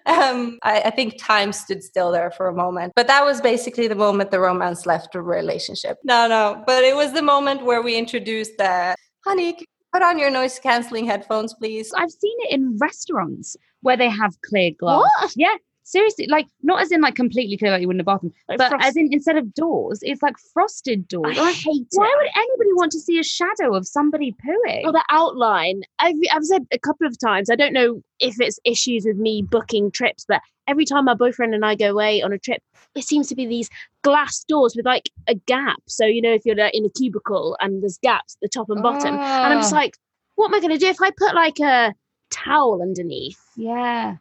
[0.05, 2.93] Um, I, I, think time stood still there for a moment.
[2.95, 5.97] But that was basically the moment the romance left the relationship.
[6.03, 6.63] No, no.
[6.65, 9.59] But it was the moment where we introduced the honey,
[9.93, 11.93] put on your noise canceling headphones, please.
[11.95, 15.05] I've seen it in restaurants where they have clear glass.
[15.21, 15.33] What?
[15.35, 15.55] Yeah
[15.89, 18.59] seriously, like not as in like completely clear like you would in a bathroom, like
[18.59, 21.37] but frost- as in instead of doors, it's like frosted doors.
[21.37, 22.17] I, I hate Why it.
[22.17, 24.85] would anybody want to see a shadow of somebody pooing?
[24.85, 25.81] Or the outline.
[25.99, 29.41] I've, I've said a couple of times, I don't know if it's issues with me
[29.41, 32.61] booking trips, but every time my boyfriend and I go away on a trip,
[32.95, 33.69] it seems to be these
[34.03, 35.81] glass doors with like a gap.
[35.87, 38.83] So, you know, if you're in a cubicle and there's gaps at the top and
[38.83, 39.77] bottom, and I'm just ah.
[39.77, 39.97] like,
[40.35, 41.93] what am I going to do if I put like a
[42.29, 43.39] towel underneath?
[43.55, 44.17] Yeah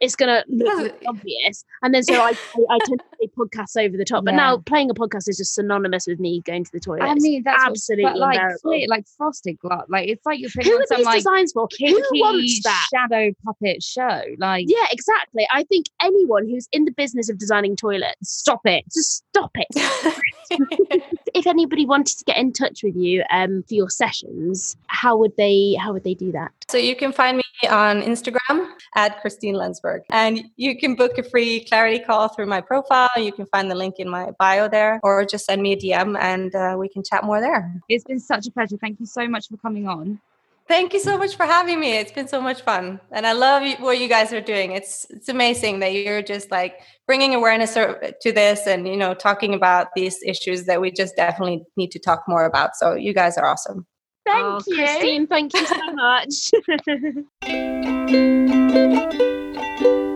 [0.00, 1.64] it's gonna look obvious.
[1.82, 2.30] And then so I,
[2.70, 4.24] I, I tend to play podcasts over the top.
[4.24, 4.38] But yeah.
[4.38, 7.02] now playing a podcast is just synonymous with me going to the toilet.
[7.02, 9.84] I mean, that's absolutely what, like clear, like frosted glass.
[9.88, 11.68] Like it's like you're putting Who on some like designs for?
[11.78, 14.22] Who wants that shadow puppet show?
[14.38, 15.46] Like yeah, exactly.
[15.52, 18.84] I think anyone who's in the business of designing toilets, stop it.
[18.92, 19.68] Just stop it.
[21.34, 25.36] if anybody wanted to get in touch with you um, for your sessions, how would
[25.36, 26.52] they how would they do that?
[26.68, 30.00] So you can find me on Instagram at Christine Lensberg.
[30.10, 33.10] And you can book a free clarity call through my profile.
[33.16, 36.18] You can find the link in my bio there, or just send me a DM
[36.20, 37.74] and uh, we can chat more there.
[37.88, 38.76] It's been such a pleasure.
[38.76, 40.20] Thank you so much for coming on.
[40.70, 41.96] Thank you so much for having me.
[41.96, 44.70] It's been so much fun, and I love what you guys are doing.
[44.70, 49.52] It's it's amazing that you're just like bringing awareness to this, and you know, talking
[49.52, 52.76] about these issues that we just definitely need to talk more about.
[52.76, 53.84] So you guys are awesome.
[54.26, 55.26] Thank oh, you, Christine.
[55.26, 56.50] Thank you so much.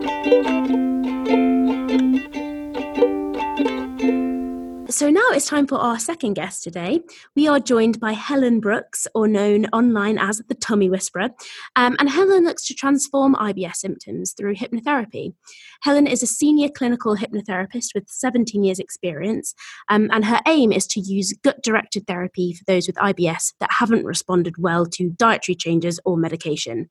[4.95, 7.01] So now it's time for our second guest today.
[7.35, 11.31] We are joined by Helen Brooks, or known online as the Tummy Whisperer.
[11.75, 15.33] Um, and Helen looks to transform IBS symptoms through hypnotherapy.
[15.81, 19.53] Helen is a senior clinical hypnotherapist with 17 years' experience,
[19.89, 23.73] um, and her aim is to use gut directed therapy for those with IBS that
[23.73, 26.89] haven't responded well to dietary changes or medication.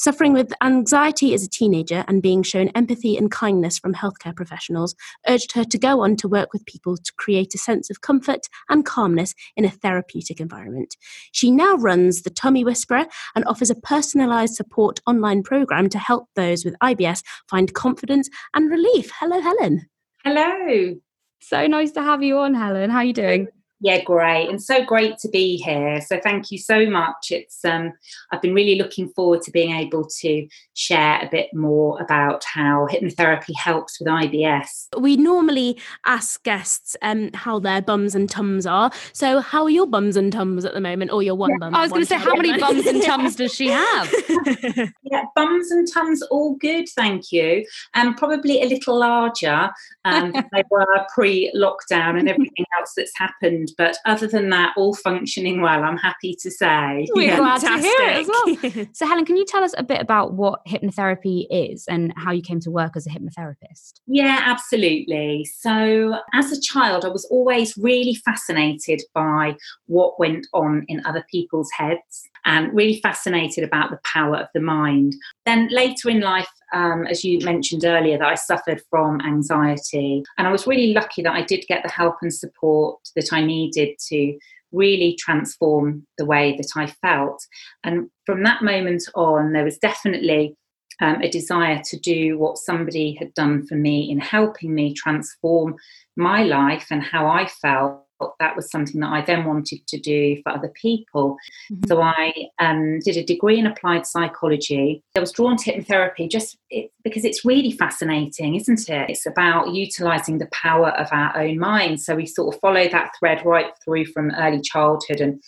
[0.00, 4.94] Suffering with anxiety as a teenager and being shown empathy and kindness from healthcare professionals
[5.28, 8.42] urged her to go on to work with people to create a sense of comfort
[8.68, 10.96] and calmness in a therapeutic environment.
[11.32, 16.28] She now runs the Tummy Whisperer and offers a personalized support online program to help
[16.36, 19.10] those with IBS find confidence and relief.
[19.18, 19.88] Hello, Helen.
[20.22, 20.94] Hello.
[21.40, 22.90] So nice to have you on, Helen.
[22.90, 23.48] How are you doing?
[23.80, 24.48] Yeah, great.
[24.48, 26.00] And so great to be here.
[26.00, 27.30] So thank you so much.
[27.30, 27.92] It's um
[28.32, 32.88] I've been really looking forward to being able to share a bit more about how
[32.90, 34.88] hypnotherapy helps with IBS.
[34.98, 38.90] We normally ask guests um how their bums and tums are.
[39.12, 41.58] So how are your bums and tums at the moment or your one yeah.
[41.60, 41.74] bum?
[41.74, 44.12] I was going to say how many bums and tums does she have?
[45.04, 47.64] yeah, bums and tums all good, thank you.
[47.94, 49.70] And um, probably a little larger
[50.04, 55.60] um, they were pre-lockdown and everything else that's happened but other than that, all functioning
[55.60, 57.06] well, I'm happy to say.
[57.14, 58.86] We're glad to hear it as well.
[58.92, 62.42] so, Helen, can you tell us a bit about what hypnotherapy is and how you
[62.42, 64.00] came to work as a hypnotherapist?
[64.06, 65.44] Yeah, absolutely.
[65.44, 71.24] So, as a child, I was always really fascinated by what went on in other
[71.30, 75.14] people's heads and really fascinated about the power of the mind.
[75.48, 80.22] Then later in life, um, as you mentioned earlier, that I suffered from anxiety.
[80.36, 83.42] And I was really lucky that I did get the help and support that I
[83.42, 84.38] needed to
[84.72, 87.42] really transform the way that I felt.
[87.82, 90.54] And from that moment on, there was definitely
[91.00, 95.76] um, a desire to do what somebody had done for me in helping me transform
[96.14, 98.04] my life and how I felt
[98.40, 101.36] that was something that I then wanted to do for other people.
[101.70, 101.88] Mm-hmm.
[101.88, 105.02] So I um, did a degree in applied psychology.
[105.16, 109.10] I was drawn to hypnotherapy just it, because it's really fascinating, isn't it?
[109.10, 112.04] It's about utilizing the power of our own minds.
[112.04, 115.42] So we sort of follow that thread right through from early childhood and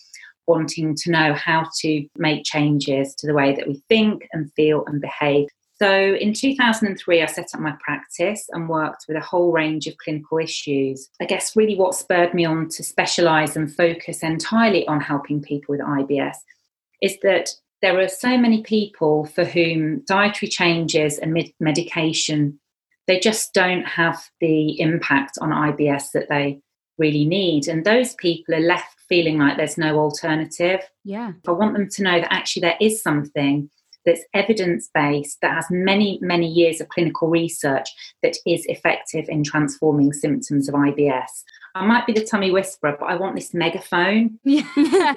[0.46, 4.84] wanting to know how to make changes to the way that we think and feel
[4.86, 5.48] and behave.
[5.82, 9.96] So in 2003, I set up my practice and worked with a whole range of
[9.96, 11.08] clinical issues.
[11.22, 15.72] I guess really what spurred me on to specialise and focus entirely on helping people
[15.72, 16.36] with IBS
[17.00, 17.48] is that
[17.80, 22.60] there are so many people for whom dietary changes and med- medication
[23.06, 26.60] they just don't have the impact on IBS that they
[26.96, 30.80] really need and those people are left feeling like there's no alternative.
[31.04, 31.32] Yeah.
[31.48, 33.68] I want them to know that actually there is something
[34.04, 37.88] that's evidence based, that has many, many years of clinical research
[38.22, 41.44] that is effective in transforming symptoms of IBS.
[41.74, 44.38] I might be the tummy whisperer, but I want this megaphone.
[44.44, 45.14] Yeah.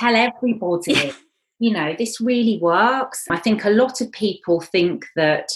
[0.00, 1.12] Tell everybody
[1.58, 3.24] you know, this really works.
[3.30, 5.50] I think a lot of people think that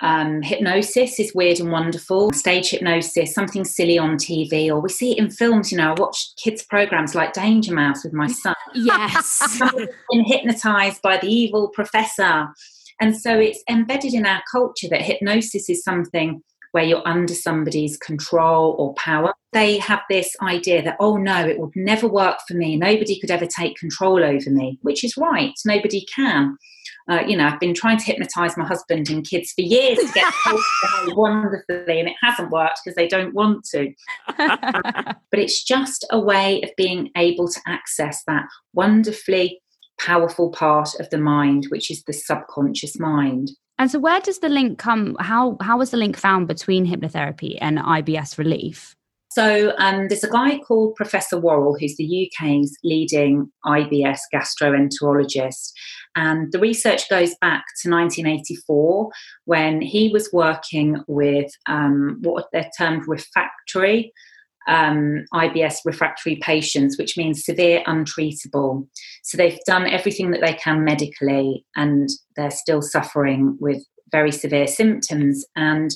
[0.00, 5.12] um, hypnosis is weird and wonderful, stage hypnosis, something silly on TV, or we see
[5.12, 5.72] it in films.
[5.72, 8.54] You know, I watch kids' programs like Danger Mouse with my son.
[8.74, 9.62] Yes.
[10.10, 12.48] been hypnotized by the evil professor.
[13.00, 16.42] And so it's embedded in our culture that hypnosis is something
[16.72, 19.32] where you're under somebody's control or power.
[19.52, 22.76] They have this idea that, oh no, it would never work for me.
[22.76, 25.52] Nobody could ever take control over me, which is right.
[25.64, 26.56] Nobody can.
[27.08, 30.12] Uh, you know, I've been trying to hypnotize my husband and kids for years to
[30.12, 33.92] get to behave wonderfully, and it hasn't worked because they don't want to.
[34.36, 39.60] but it's just a way of being able to access that wonderfully
[40.00, 43.52] powerful part of the mind, which is the subconscious mind.
[43.78, 45.16] And so, where does the link come?
[45.20, 48.96] How how was the link found between hypnotherapy and IBS relief?
[49.36, 55.72] So um, there's a guy called Professor Whorwell, who's the UK's leading IBS gastroenterologist.
[56.14, 59.10] And the research goes back to 1984
[59.44, 64.10] when he was working with um, what they're termed refractory
[64.66, 68.86] um, IBS refractory patients, which means severe untreatable.
[69.22, 74.66] So they've done everything that they can medically and they're still suffering with very severe
[74.66, 75.44] symptoms.
[75.56, 75.90] And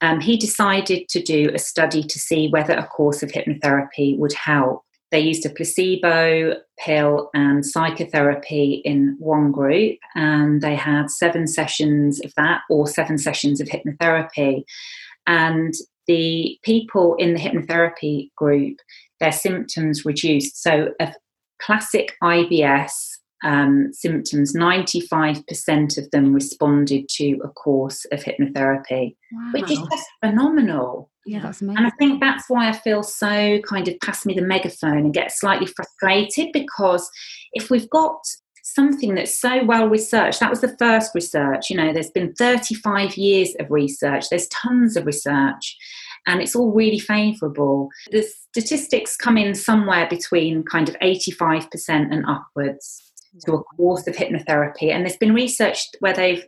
[0.00, 4.34] um, he decided to do a study to see whether a course of hypnotherapy would
[4.34, 4.82] help.
[5.12, 12.20] they used a placebo pill and psychotherapy in one group, and they had seven sessions
[12.24, 14.64] of that or seven sessions of hypnotherapy.
[15.26, 15.72] And
[16.06, 18.78] the people in the hypnotherapy group,
[19.20, 20.62] their symptoms reduced.
[20.62, 21.14] So, a
[21.60, 22.92] classic IBS
[23.44, 29.50] um, symptoms, 95% of them responded to a course of hypnotherapy, wow.
[29.52, 31.10] which is just phenomenal.
[31.26, 31.78] Yeah, that's amazing.
[31.78, 35.14] And I think that's why I feel so kind of pass me the megaphone and
[35.14, 37.08] get slightly frustrated because
[37.52, 38.20] if we've got
[38.74, 43.16] something that's so well researched, that was the first research, you know, there's been 35
[43.16, 45.76] years of research, there's tons of research
[46.26, 47.88] and it's all really favourable.
[48.10, 53.12] The statistics come in somewhere between kind of 85% and upwards
[53.44, 54.90] to a course of hypnotherapy.
[54.90, 56.44] And there's been research where they've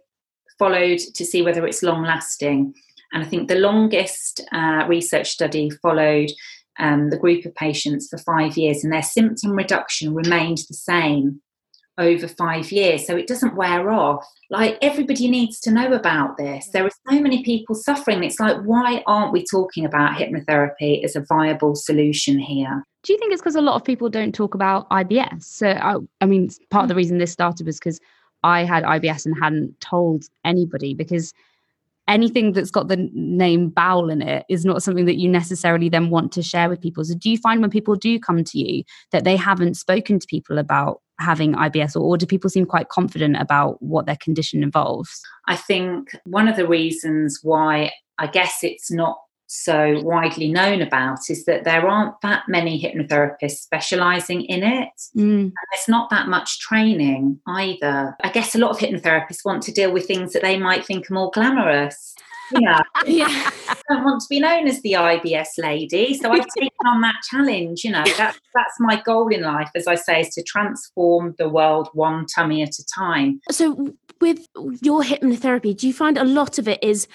[0.59, 2.75] followed to see whether it's long lasting.
[3.13, 6.31] And I think the longest uh, research study followed
[6.81, 11.41] um, the group of patients for five years, and their symptom reduction remained the same
[11.99, 13.07] over five years.
[13.07, 14.27] So it doesn't wear off.
[14.51, 16.69] Like everybody needs to know about this.
[16.69, 16.73] Mm.
[16.73, 18.23] There are so many people suffering.
[18.25, 22.85] It's like, why aren't we talking about hypnotherapy as a viable solution here?
[23.03, 25.43] Do you think it's because a lot of people don't talk about IBS?
[25.43, 26.99] So, I, I mean, part of the mm.
[26.99, 28.01] reason this started was because
[28.45, 31.35] I had IBS and hadn't told anybody because
[32.09, 36.11] anything that's got the name bowel in it is not something that you necessarily then
[36.11, 37.05] want to share with people.
[37.05, 38.83] So, do you find when people do come to you
[39.13, 42.89] that they haven't spoken to people about having IBS, or, or do people seem quite
[42.89, 45.21] confident about what their condition involves?
[45.47, 49.19] I think one of the reasons why I guess it's not
[49.49, 54.91] so widely known about is that there aren't that many hypnotherapists specializing in it.
[55.17, 55.45] Mm.
[55.45, 58.15] And there's not that much training either.
[58.23, 61.11] I guess a lot of hypnotherapists want to deal with things that they might think
[61.11, 62.15] are more glamorous.
[62.53, 62.81] Yeah.
[63.07, 63.51] yeah.
[63.69, 66.13] I don't want to be known as the IBS lady.
[66.15, 67.85] So I've taken on that challenge.
[67.85, 71.49] You know, that's that's my goal in life, as I say, is to transform the
[71.49, 73.41] world one tummy at a time.
[73.51, 74.47] So with
[74.83, 77.07] your hypnotherapy, do you find a lot of it is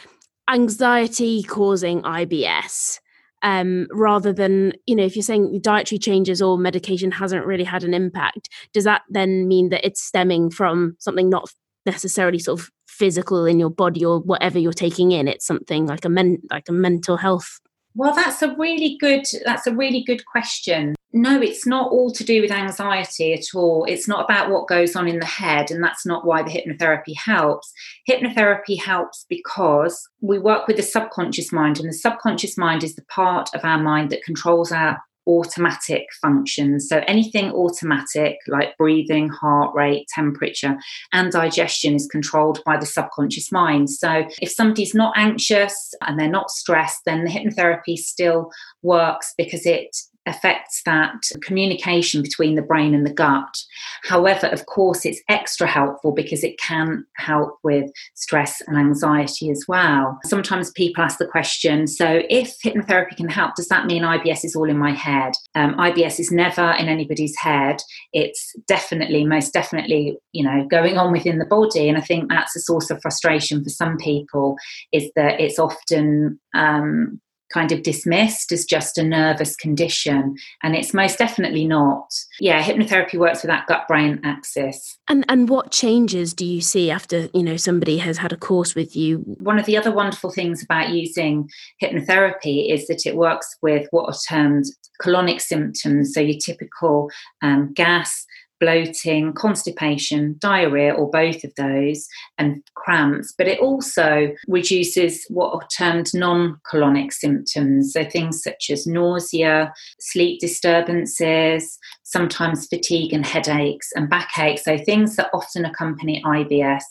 [0.50, 3.00] anxiety causing IBS
[3.42, 7.84] um, rather than, you know, if you're saying dietary changes or medication hasn't really had
[7.84, 11.50] an impact, does that then mean that it's stemming from something not
[11.86, 15.28] necessarily sort of physical in your body or whatever you're taking in?
[15.28, 17.60] It's something like a men- like a mental health
[17.96, 20.96] well, that's a really good that's a really good question.
[21.16, 23.86] No, it's not all to do with anxiety at all.
[23.88, 27.16] It's not about what goes on in the head, and that's not why the hypnotherapy
[27.16, 27.72] helps.
[28.10, 33.06] Hypnotherapy helps because we work with the subconscious mind, and the subconscious mind is the
[33.06, 34.98] part of our mind that controls our
[35.28, 36.90] automatic functions.
[36.90, 40.78] So anything automatic, like breathing, heart rate, temperature,
[41.12, 43.92] and digestion, is controlled by the subconscious mind.
[43.92, 48.50] So if somebody's not anxious and they're not stressed, then the hypnotherapy still
[48.82, 49.96] works because it
[50.26, 53.56] affects that communication between the brain and the gut.
[54.04, 59.66] However, of course, it's extra helpful because it can help with stress and anxiety as
[59.68, 60.20] well.
[60.26, 64.56] Sometimes people ask the question so, if hypnotherapy can help, does that mean IBS is
[64.56, 65.34] all in my head?
[65.56, 67.82] Um, IBS is never in anybody's head.
[68.14, 71.90] It's definitely, most definitely, you know, going on within the body.
[71.90, 74.56] And I think that's a source of frustration for some people
[74.92, 77.20] is that it's often um,
[77.54, 80.36] kind of dismissed as just a nervous condition.
[80.64, 82.12] And it's most definitely not.
[82.40, 84.98] Yeah hypnotherapy works with that gut brain axis.
[85.08, 88.76] And and what changes do you see after you know somebody has had a course
[88.76, 89.18] with you?
[89.40, 91.50] One of the other wonderful things about using
[91.82, 94.66] hypnotherapy is that it works with what are termed
[95.02, 97.10] colonic symptoms so your typical
[97.42, 98.26] um, gas
[98.64, 102.08] bloating, constipation, diarrhea, or both of those,
[102.38, 103.34] and cramps.
[103.38, 107.92] But it also reduces what are termed non colonic symptoms.
[107.92, 115.18] So things such as nausea, sleep disturbances, sometimes fatigue and headaches, and backaches, So things
[115.18, 116.84] that often accompany IBS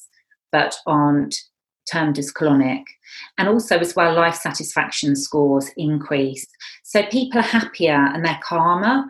[0.51, 1.35] but aren't
[1.91, 2.83] termed as colonic.
[3.39, 6.47] And also, as well, life satisfaction scores increase.
[6.85, 9.05] So people are happier and they're calmer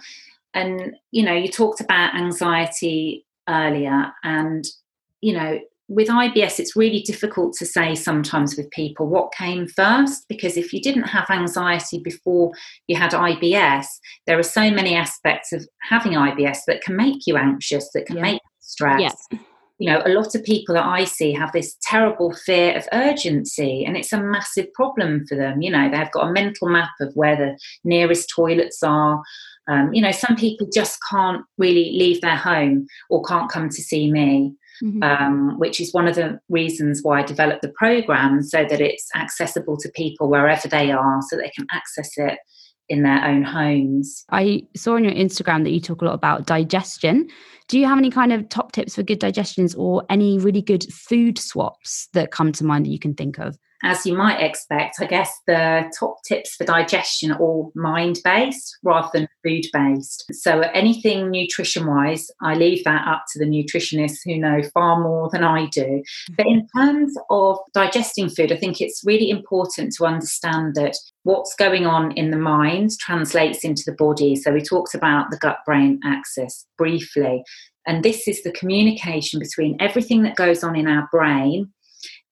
[0.54, 4.64] and you know you talked about anxiety earlier and
[5.20, 5.58] you know
[5.94, 10.72] with IBS, it's really difficult to say sometimes with people what came first because if
[10.72, 12.52] you didn't have anxiety before
[12.86, 13.86] you had IBS,
[14.26, 18.16] there are so many aspects of having IBS that can make you anxious, that can
[18.16, 18.22] yeah.
[18.22, 19.26] make you stressed.
[19.30, 19.38] Yeah.
[19.78, 23.84] You know, a lot of people that I see have this terrible fear of urgency,
[23.84, 25.60] and it's a massive problem for them.
[25.60, 29.20] You know, they've got a mental map of where the nearest toilets are,
[29.68, 33.82] um, you know, some people just can't really leave their home or can't come to
[33.82, 35.02] see me, mm-hmm.
[35.02, 39.08] um, which is one of the reasons why I developed the program so that it's
[39.14, 42.38] accessible to people wherever they are, so they can access it
[42.88, 44.24] in their own homes.
[44.30, 47.28] I saw on your Instagram that you talk a lot about digestion.
[47.72, 50.84] Do you have any kind of top tips for good digestions or any really good
[50.92, 53.56] food swaps that come to mind that you can think of?
[53.82, 58.78] as you might expect, I guess the top tips for digestion are all mind based
[58.84, 60.24] rather than food based.
[60.32, 65.28] So, anything nutrition wise, I leave that up to the nutritionists who know far more
[65.30, 65.82] than I do.
[65.82, 66.34] Mm-hmm.
[66.36, 71.54] But in terms of digesting food, I think it's really important to understand that what's
[71.56, 74.36] going on in the mind translates into the body.
[74.36, 77.42] So, we talked about the gut brain axis briefly.
[77.86, 81.72] And this is the communication between everything that goes on in our brain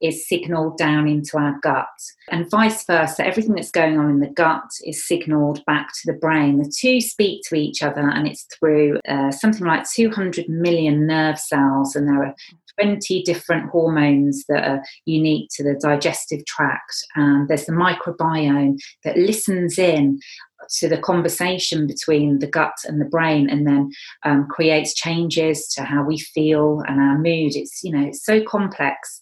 [0.00, 1.86] is signaled down into our gut,
[2.30, 3.24] and vice versa.
[3.24, 6.58] Everything that's going on in the gut is signaled back to the brain.
[6.58, 11.38] The two speak to each other, and it's through uh, something like 200 million nerve
[11.38, 12.34] cells, and there are
[12.80, 16.94] 20 different hormones that are unique to the digestive tract.
[17.16, 20.18] And there's the microbiome that listens in
[20.78, 23.90] to the conversation between the gut and the brain and then
[24.24, 27.56] um, creates changes to how we feel and our mood.
[27.56, 29.20] It's, you know, it's so complex.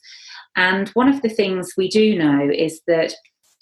[0.56, 3.14] And one of the things we do know is that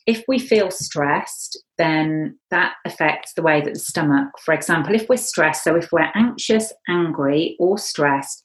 [0.07, 5.09] if we feel stressed, then that affects the way that the stomach, for example, if
[5.09, 8.43] we're stressed, so if we're anxious, angry, or stressed,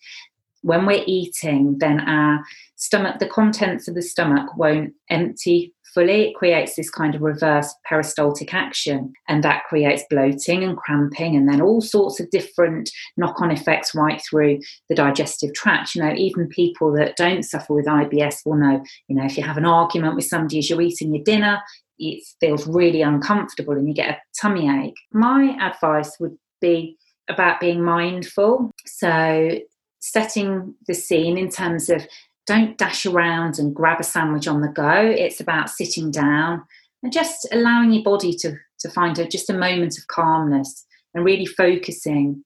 [0.63, 2.43] when we're eating, then our
[2.75, 7.73] stomach, the contents of the stomach won't empty fully, it creates this kind of reverse
[7.85, 9.13] peristaltic action.
[9.27, 13.95] And that creates bloating and cramping, and then all sorts of different knock on effects
[13.95, 15.95] right through the digestive tract.
[15.95, 19.43] You know, even people that don't suffer with IBS will know, you know, if you
[19.43, 21.61] have an argument with somebody as you're eating your dinner,
[21.99, 24.95] it feels really uncomfortable and you get a tummy ache.
[25.13, 26.97] My advice would be
[27.29, 28.71] about being mindful.
[28.85, 29.59] So,
[29.99, 32.05] setting the scene in terms of
[32.47, 34.91] don't dash around and grab a sandwich on the go.
[34.91, 36.63] It's about sitting down
[37.03, 41.25] and just allowing your body to, to find a, just a moment of calmness and
[41.25, 42.43] really focusing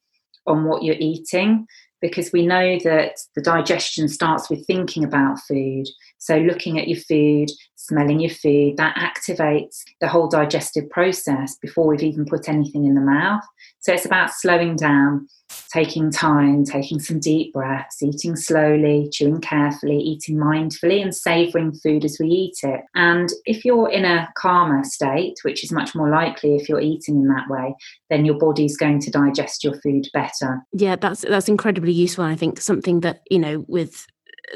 [0.47, 1.65] on what you're eating
[2.01, 5.85] because we know that the digestion starts with thinking about food.
[6.17, 7.49] So, looking at your food,
[7.87, 12.95] smelling your food, that activates the whole digestive process before we've even put anything in
[12.95, 13.43] the mouth.
[13.79, 15.27] So, it's about slowing down,
[15.71, 22.05] taking time, taking some deep breaths, eating slowly, chewing carefully, eating mindfully, and savoring food
[22.05, 22.81] as we eat it.
[22.95, 27.15] And if you're in a calmer state, which is much more likely if you're eating
[27.15, 27.75] in that way,
[28.09, 30.65] then your body's going to digest your food better.
[30.73, 32.23] Yeah, that's that's incredibly useful.
[32.23, 34.05] I think something that you know with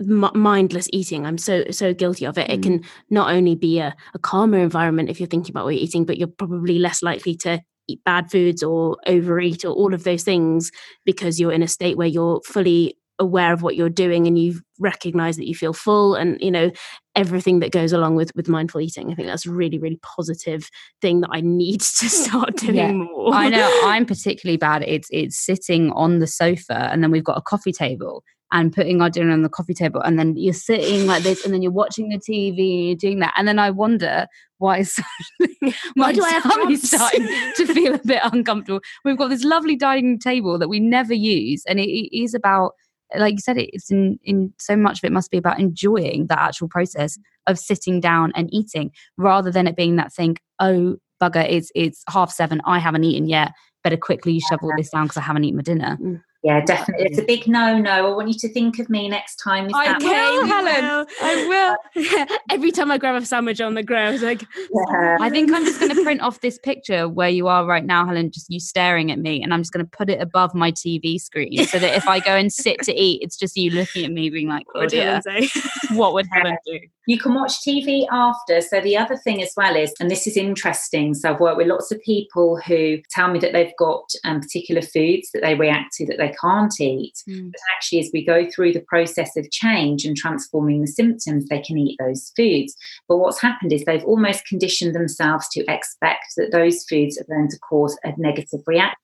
[0.02, 1.26] mindless eating.
[1.26, 2.48] I'm so so guilty of it.
[2.50, 2.54] Mm.
[2.54, 5.84] it can not only be a, a calmer environment if you're thinking about what you're
[5.84, 10.04] eating but you're probably less likely to eat bad foods or overeat or all of
[10.04, 10.72] those things
[11.06, 14.62] because you're in a state where you're fully aware of what you're doing and you
[14.80, 16.72] recognize that you feel full and you know
[17.16, 19.12] everything that goes along with with mindful eating.
[19.12, 20.70] I think that's a really really positive
[21.02, 22.92] thing that i need to start doing yeah.
[22.94, 23.34] more.
[23.34, 23.82] I know.
[23.84, 24.84] I'm particularly bad.
[24.88, 29.02] It's it's sitting on the sofa and then we've got a coffee table and putting
[29.02, 31.72] our dinner on the coffee table and then you're sitting like this and then you're
[31.72, 34.28] watching the TV you're doing that and then I wonder
[34.58, 38.82] why suddenly my do tummy's starting to feel a bit uncomfortable.
[39.06, 42.74] We've got this lovely dining table that we never use and it, it is about
[43.18, 46.40] like you said it's in in so much of it must be about enjoying the
[46.40, 51.46] actual process of sitting down and eating rather than it being that thing oh bugger
[51.50, 53.52] it's it's half seven I haven't eaten yet
[53.84, 55.98] better quickly shovel this down because I haven't eaten my dinner.
[56.02, 56.22] Mm.
[56.42, 57.08] Yeah, definitely.
[57.08, 57.92] It's a big no, no.
[57.92, 59.66] I want you to think of me next time.
[59.66, 61.06] Is I will, Helen.
[61.22, 62.38] I will.
[62.50, 65.18] Every time I grab a sandwich on the go, I was like, yeah.
[65.20, 68.06] I think I'm just going to print off this picture where you are right now,
[68.06, 70.72] Helen, just you staring at me, and I'm just going to put it above my
[70.72, 74.06] TV screen so that if I go and sit to eat, it's just you looking
[74.06, 75.22] at me, being like, Claudia,
[75.92, 76.80] what would Helen do?
[77.10, 78.62] You can watch TV after.
[78.62, 81.16] So the other thing as well is, and this is interesting.
[81.16, 84.84] So I've worked with lots of people who tell me that they've got um, particular
[84.84, 87.14] foods that they react to that they can't eat.
[87.28, 87.52] Mm.
[87.52, 91.62] But actually, as we go through the process of change and transforming the symptoms, they
[91.62, 92.76] can eat those foods.
[93.08, 97.50] But what's happened is they've almost conditioned themselves to expect that those foods are going
[97.50, 98.96] to cause a negative reaction.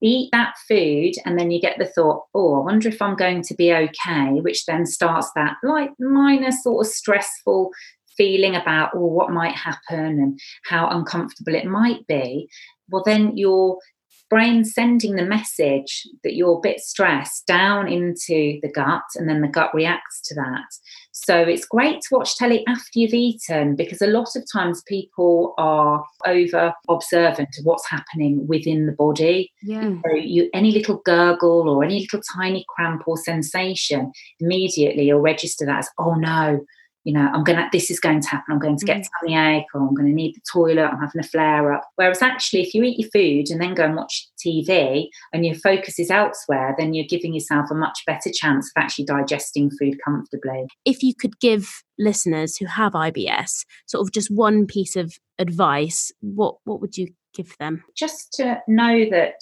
[0.00, 3.42] Eat that food, and then you get the thought, oh, I wonder if I'm going
[3.42, 7.70] to be okay, which then starts that like minor sort of stressful
[8.16, 12.48] feeling about oh, what might happen and how uncomfortable it might be.
[12.90, 13.78] Well, then you're
[14.30, 19.40] brain sending the message that you're a bit stressed down into the gut, and then
[19.40, 20.64] the gut reacts to that.
[21.12, 25.54] So it's great to watch telly after you've eaten because a lot of times people
[25.58, 29.52] are over observant of what's happening within the body.
[29.62, 29.94] Yeah.
[30.04, 35.66] So you any little gurgle or any little tiny cramp or sensation, immediately you'll register
[35.66, 36.64] that as, oh no,
[37.04, 38.52] you know, I'm gonna this is going to happen.
[38.52, 39.06] I'm going to get mm.
[39.20, 40.84] tummy ache, or I'm going to need the toilet.
[40.84, 41.88] I'm having a flare up.
[41.96, 45.54] Whereas actually, if you eat your food and then go and watch TV, and your
[45.54, 49.96] focus is elsewhere, then you're giving yourself a much better chance of actually digesting food
[50.04, 50.66] comfortably.
[50.84, 56.12] If you could give listeners who have IBS sort of just one piece of advice,
[56.20, 57.82] what what would you give them?
[57.96, 59.36] Just to know that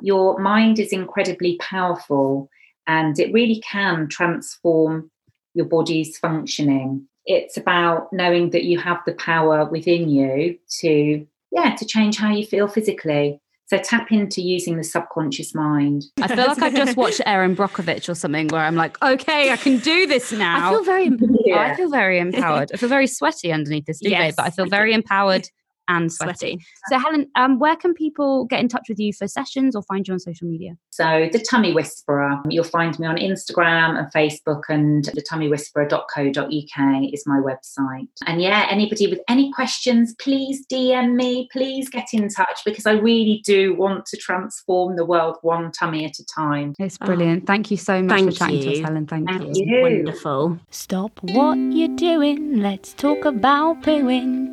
[0.00, 2.48] your mind is incredibly powerful
[2.86, 5.10] and it really can transform
[5.54, 7.06] your body's functioning.
[7.26, 12.32] It's about knowing that you have the power within you to, yeah, to change how
[12.32, 13.40] you feel physically.
[13.66, 16.06] So tap into using the subconscious mind.
[16.20, 19.56] I feel like I've just watched Erin Brockovich or something where I'm like, okay, I
[19.56, 20.70] can do this now.
[20.70, 21.10] I feel very,
[21.44, 21.60] yeah.
[21.60, 22.72] I feel very empowered.
[22.74, 25.46] I feel very sweaty underneath this duvet, yes, but I feel very empowered
[25.90, 26.32] and sweaty.
[26.32, 26.58] sweaty.
[26.88, 30.06] So, Helen, um, where can people get in touch with you for sessions or find
[30.06, 30.76] you on social media?
[30.90, 32.40] So, The Tummy Whisperer.
[32.48, 38.08] You'll find me on Instagram and Facebook, and thetummywhisperer.co.uk is my website.
[38.26, 42.92] And yeah, anybody with any questions, please DM me, please get in touch because I
[42.92, 46.74] really do want to transform the world one tummy at a time.
[46.78, 47.44] It's brilliant.
[47.44, 48.62] Oh, Thank you so much for chatting you.
[48.62, 49.06] to us, Helen.
[49.06, 49.64] Thank, Thank you.
[49.66, 49.82] you.
[49.82, 50.58] Wonderful.
[50.70, 52.60] Stop what you're doing.
[52.60, 54.49] Let's talk about pooing.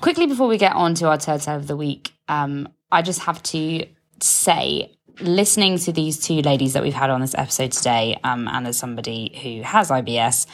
[0.00, 3.42] Quickly before we get on to our third of the week, um, I just have
[3.44, 3.86] to
[4.20, 8.66] say, listening to these two ladies that we've had on this episode today, um, and
[8.66, 10.46] as somebody who has IBS,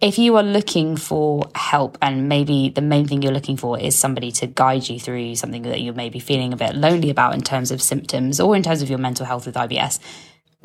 [0.00, 3.94] if you are looking for help and maybe the main thing you're looking for is
[3.94, 7.34] somebody to guide you through something that you may be feeling a bit lonely about
[7.34, 9.98] in terms of symptoms or in terms of your mental health with IBS,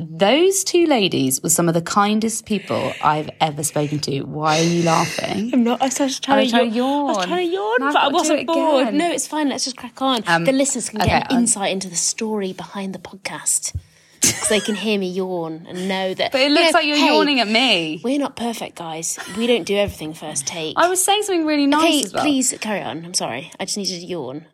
[0.09, 4.21] those two ladies were some of the kindest people I've ever spoken to.
[4.21, 5.51] Why are you laughing?
[5.53, 5.81] I'm not.
[5.81, 6.73] I was trying, to, yawn.
[6.73, 7.09] yawn.
[7.09, 8.93] I was trying to yawn, but I wasn't bored.
[8.93, 9.49] No, it's fine.
[9.49, 10.23] Let's just crack on.
[10.27, 13.75] Um, the listeners can okay, get an insight into the story behind the podcast.
[14.21, 16.31] Because they can hear me yawn and know that.
[16.31, 18.01] But it looks you know, like you're hey, yawning at me.
[18.03, 19.17] We're not perfect, guys.
[19.35, 20.75] We don't do everything first take.
[20.77, 22.23] I was saying something really nice okay, as well.
[22.23, 23.03] Please carry on.
[23.03, 23.51] I'm sorry.
[23.59, 24.45] I just needed to yawn.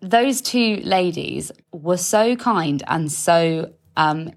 [0.00, 4.32] Those two ladies were so kind and so um,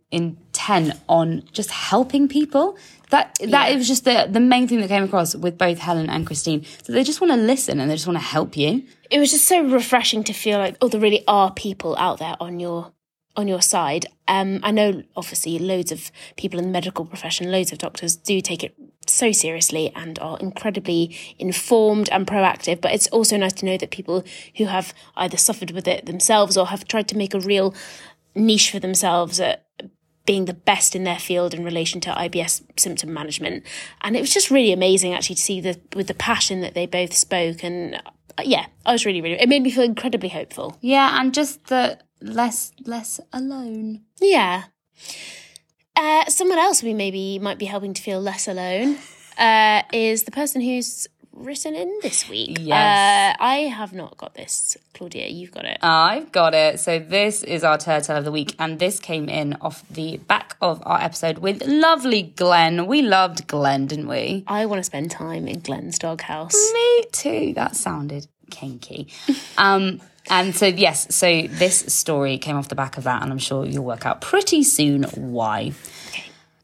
[0.66, 2.78] intent on just helping people.
[3.12, 3.76] That that yeah.
[3.76, 6.66] was just the the main thing that came across with both Helen and Christine.
[6.84, 8.84] So they just want to listen and they just want to help you.
[9.12, 12.36] It was just so refreshing to feel like oh, there really are people out there
[12.40, 12.92] on your
[13.36, 14.06] on your side.
[14.28, 18.42] Um, I know obviously loads of people in the medical profession, loads of doctors do
[18.42, 18.74] take it
[19.08, 22.82] so seriously and are incredibly informed and proactive.
[22.82, 24.24] But it's also nice to know that people
[24.58, 27.76] who have either suffered with it themselves or have tried to make a real
[28.34, 29.65] niche for themselves at
[30.26, 33.64] being the best in their field in relation to IBS symptom management.
[34.02, 36.86] And it was just really amazing actually to see the with the passion that they
[36.86, 37.96] both spoke and
[38.38, 40.78] uh, yeah, I was really really it made me feel incredibly hopeful.
[40.82, 44.02] Yeah, and just the less less alone.
[44.20, 44.64] Yeah.
[45.96, 48.98] Uh, someone else we maybe might be helping to feel less alone
[49.38, 52.58] uh, is the person who's written in this week.
[52.60, 53.38] Yes.
[53.40, 54.78] Uh, I have not got this.
[54.94, 55.78] Claudia, you've got it.
[55.82, 56.80] I've got it.
[56.80, 60.18] So this is our turd tale of the week, and this came in off the
[60.18, 62.88] back of our episode with lovely Glenn.
[62.88, 64.44] We loved Glenn, didn't we?
[64.48, 66.56] I want to spend time in Glenn's doghouse.
[66.74, 67.54] Me too.
[67.56, 69.10] That sounded kinky.
[69.58, 73.38] um, and so, yes, so this story came off the back of that, and I'm
[73.38, 75.74] sure you'll work out pretty soon why.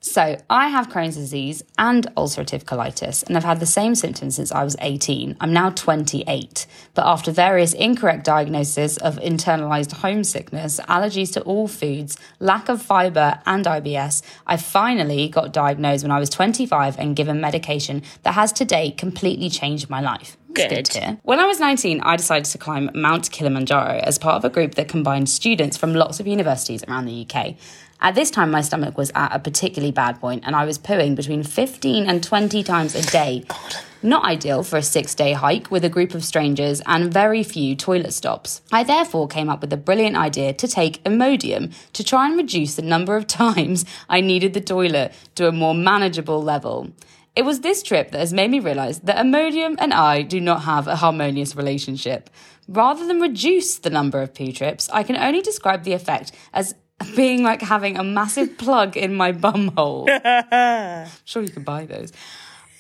[0.03, 4.51] So, I have Crohn's disease and ulcerative colitis, and I've had the same symptoms since
[4.51, 5.37] I was 18.
[5.39, 12.17] I'm now 28, but after various incorrect diagnoses of internalized homesickness, allergies to all foods,
[12.39, 17.39] lack of fiber, and IBS, I finally got diagnosed when I was 25 and given
[17.39, 20.35] medication that has today completely changed my life.
[20.53, 20.89] Good.
[20.89, 24.49] good when I was 19, I decided to climb Mount Kilimanjaro as part of a
[24.49, 27.55] group that combined students from lots of universities around the UK.
[28.03, 31.15] At this time, my stomach was at a particularly bad point, and I was pooing
[31.15, 33.43] between 15 and 20 times a day.
[33.47, 33.75] God.
[34.03, 37.75] Not ideal for a six day hike with a group of strangers and very few
[37.75, 38.61] toilet stops.
[38.71, 42.73] I therefore came up with a brilliant idea to take Imodium to try and reduce
[42.73, 46.91] the number of times I needed the toilet to a more manageable level.
[47.35, 50.63] It was this trip that has made me realise that Imodium and I do not
[50.63, 52.31] have a harmonious relationship.
[52.67, 56.73] Rather than reduce the number of poo trips, I can only describe the effect as
[57.15, 60.05] being like having a massive plug in my bum hole.
[61.25, 62.11] sure, you can buy those.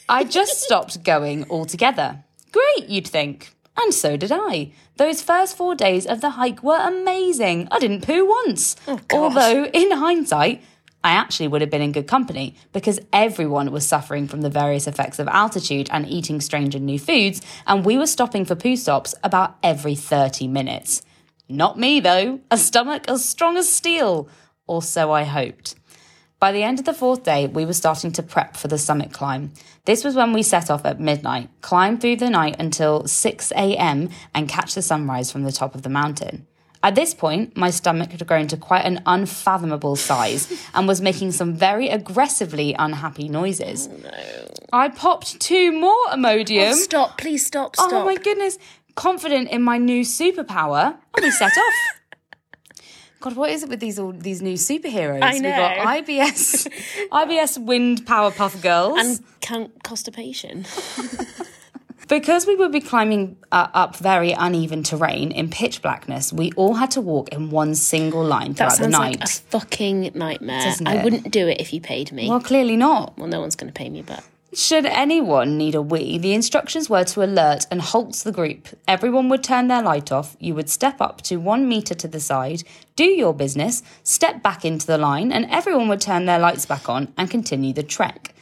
[0.09, 2.23] I just stopped going altogether.
[2.51, 3.53] Great, you'd think.
[3.77, 4.73] And so did I.
[4.97, 7.67] Those first four days of the hike were amazing.
[7.71, 8.75] I didn't poo once.
[8.87, 10.61] Oh, Although, in hindsight,
[11.03, 14.85] I actually would have been in good company because everyone was suffering from the various
[14.85, 18.75] effects of altitude and eating strange and new foods, and we were stopping for poo
[18.75, 21.01] stops about every 30 minutes.
[21.51, 22.39] Not me, though.
[22.49, 24.29] A stomach as strong as steel.
[24.67, 25.75] Or so I hoped.
[26.39, 29.13] By the end of the fourth day, we were starting to prep for the summit
[29.13, 29.53] climb.
[29.85, 34.09] This was when we set off at midnight, climb through the night until 6 a.m.,
[34.33, 36.47] and catch the sunrise from the top of the mountain.
[36.83, 41.31] At this point, my stomach had grown to quite an unfathomable size and was making
[41.31, 43.87] some very aggressively unhappy noises.
[43.87, 46.71] Oh, I popped two more Imodium.
[46.71, 47.93] Oh, stop, please stop, stop.
[47.93, 48.57] Oh my goodness.
[48.95, 51.73] Confident in my new superpower, and we set off.
[53.21, 55.21] God, what is it with these all these new superheroes?
[55.21, 55.85] I We've got know.
[55.85, 56.67] IBS,
[57.11, 58.99] IBS Wind power puff Girls.
[58.99, 60.65] And Count Constipation.
[62.07, 66.73] because we would be climbing uh, up very uneven terrain in pitch blackness, we all
[66.73, 69.19] had to walk in one single line That throughout the night.
[69.19, 70.63] like a fucking nightmare.
[70.63, 72.23] Doesn't I wouldn't do it if you paid me.
[72.27, 73.17] well, Well, clearly not.
[73.19, 74.23] Well, no one's going to pay me, but
[74.53, 78.67] Should anyone need a wee, the instructions were to alert and halt the group.
[78.85, 80.35] Everyone would turn their light off.
[80.41, 82.63] You would step up to one metre to the side,
[82.97, 86.89] do your business, step back into the line, and everyone would turn their lights back
[86.89, 88.35] on and continue the trek.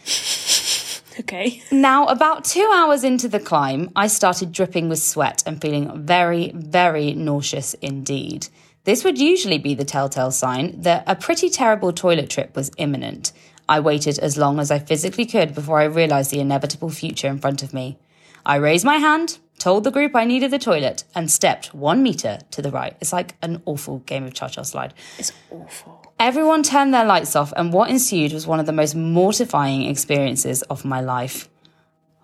[1.19, 1.61] okay.
[1.71, 6.51] Now, about two hours into the climb, I started dripping with sweat and feeling very,
[6.55, 8.47] very nauseous indeed.
[8.85, 13.31] This would usually be the telltale sign that a pretty terrible toilet trip was imminent.
[13.69, 17.37] I waited as long as I physically could before I realised the inevitable future in
[17.37, 17.99] front of me.
[18.43, 22.39] I raised my hand, told the group I needed the toilet, and stepped one metre
[22.49, 22.97] to the right.
[22.99, 24.95] It's like an awful game of cha cha slide.
[25.19, 26.11] It's awful.
[26.19, 30.63] Everyone turned their lights off, and what ensued was one of the most mortifying experiences
[30.63, 31.47] of my life.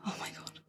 [0.08, 0.60] Oh my God.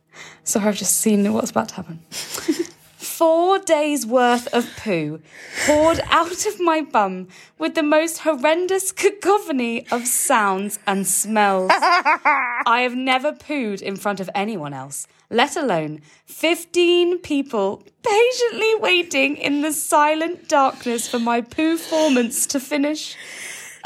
[0.45, 2.01] Sorry, I've just seen what's about to happen.
[3.17, 5.23] Four days worth of poo
[5.65, 11.71] poured out of my bum with the most horrendous cacophony of sounds and smells.
[11.75, 19.39] I have never pooed in front of anyone else, let alone 15 people patiently waiting
[19.39, 23.17] in the silent darkness for my poo formance to finish.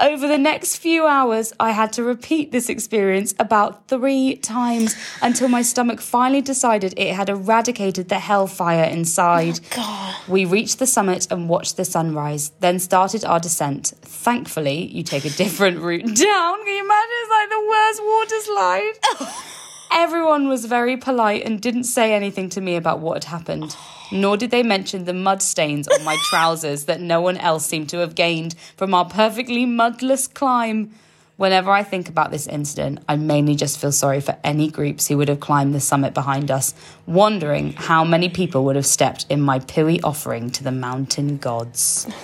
[0.01, 5.48] Over the next few hours, I had to repeat this experience about three times until
[5.48, 9.61] my stomach finally decided it had eradicated the hellfire inside.
[9.72, 10.16] Oh God.
[10.26, 13.92] We reached the summit and watched the sunrise, then started our descent.
[14.01, 16.64] Thankfully, you take a different route down.
[16.64, 17.11] Can you imagine?
[17.20, 18.92] It's like the worst water slide.
[19.05, 19.60] Oh.
[19.93, 23.76] Everyone was very polite and didn't say anything to me about what had happened.
[24.12, 27.88] Nor did they mention the mud stains on my trousers that no one else seemed
[27.91, 30.95] to have gained from our perfectly mudless climb.
[31.36, 35.16] Whenever I think about this incident, I mainly just feel sorry for any groups who
[35.16, 36.74] would have climbed the summit behind us,
[37.07, 42.07] wondering how many people would have stepped in my pooey offering to the mountain gods.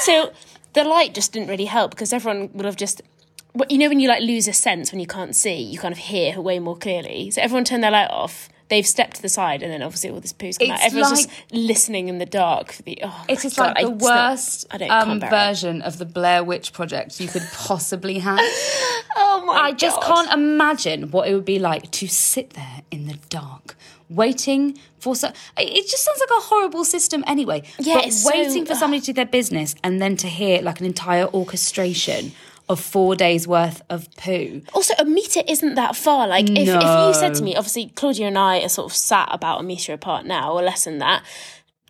[0.00, 0.32] So
[0.72, 3.02] the light just didn't really help because everyone would have just.
[3.68, 5.98] You know when you like lose a sense when you can't see, you kind of
[5.98, 7.30] hear way more clearly.
[7.30, 8.48] So everyone turned their light off.
[8.68, 10.76] They've stepped to the side, and then obviously all this poo's come out.
[10.76, 13.00] It's Everyone's like- just listening in the dark for the.
[13.02, 15.30] Oh, it is God, like the I- not- worst I don't um, can't it.
[15.30, 18.38] version of the Blair Witch Project you could possibly have.
[19.16, 19.54] Oh my!
[19.54, 23.74] I just can't imagine what it would be like to sit there in the dark,
[24.08, 25.32] waiting for so.
[25.58, 27.64] It just sounds like a horrible system anyway.
[27.80, 30.62] Yeah, but it's so- waiting for somebody to do their business and then to hear
[30.62, 32.32] like an entire orchestration
[32.70, 34.62] of four days worth of poo.
[34.72, 36.28] Also, a meter isn't that far.
[36.28, 39.28] Like, if, if you said to me, obviously, Claudia and I are sort of sat
[39.32, 41.24] about a meter apart now, or less than that.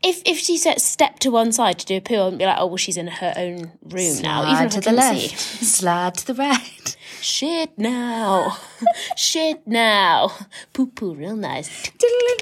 [0.02, 2.56] If if she said step to one side to do a poo, I'd be like,
[2.58, 4.50] oh well, she's in her own room now.
[4.50, 5.64] Even Slide to the left, see.
[5.66, 6.96] slide to the right.
[7.20, 8.56] Shit now,
[9.18, 10.32] shit now,
[10.72, 11.90] poo poo, real nice.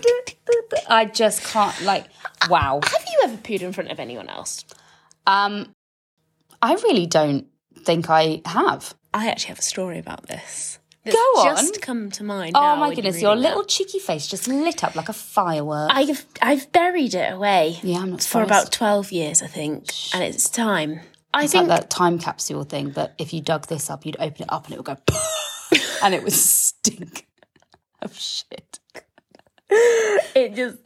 [0.89, 2.07] I just can't like.
[2.49, 2.79] Wow.
[2.85, 4.65] Have you ever pooed in front of anyone else?
[5.27, 5.75] Um,
[6.63, 7.49] I really don't
[7.85, 8.95] think I have.
[9.15, 10.79] I actually have a story about this.
[11.07, 11.57] Go on.
[11.57, 12.53] Just come to mind.
[12.55, 13.49] Oh my goodness, your reading that.
[13.49, 15.91] little cheeky face just lit up like a firework.
[15.93, 17.79] I've I've buried it away.
[17.83, 18.51] Yeah, I'm not for surprised.
[18.51, 21.01] about twelve years, I think, and it's time.
[21.33, 24.17] I It's think like that time capsule thing, but if you dug this up, you'd
[24.19, 24.97] open it up and it would go,
[26.03, 27.27] and it would stink
[28.03, 28.79] of shit.
[29.71, 30.79] it just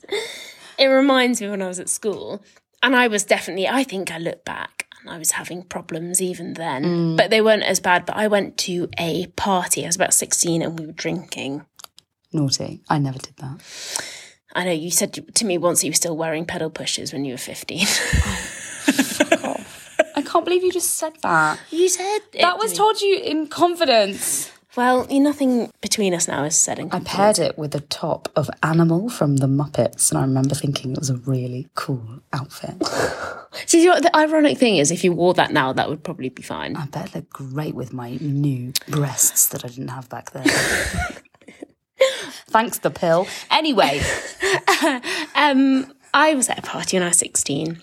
[0.78, 2.44] it reminds me when I was at school,
[2.82, 3.66] and I was definitely.
[3.68, 7.16] I think I look back I was having problems even then, Mm.
[7.16, 8.06] but they weren't as bad.
[8.06, 9.82] But I went to a party.
[9.84, 11.64] I was about sixteen, and we were drinking.
[12.32, 12.80] Naughty.
[12.88, 13.60] I never did that.
[14.54, 17.24] I know you said to me once that you were still wearing pedal pushers when
[17.24, 17.86] you were fifteen.
[20.14, 21.58] I can't believe you just said that.
[21.70, 22.76] you said it That was me.
[22.76, 24.50] told you in confidence.
[24.76, 28.48] Well, nothing between us now is said in I paired it with the top of
[28.62, 32.82] Animal from the Muppets, and I remember thinking it was a really cool outfit.
[33.66, 36.30] See, you know, the ironic thing is, if you wore that now, that would probably
[36.30, 36.74] be fine.
[36.76, 40.46] I bet it looked great with my new breasts that I didn't have back then.
[42.48, 43.26] Thanks, the pill.
[43.50, 44.00] Anyway,
[45.34, 47.82] Um, I was at a party when I was 16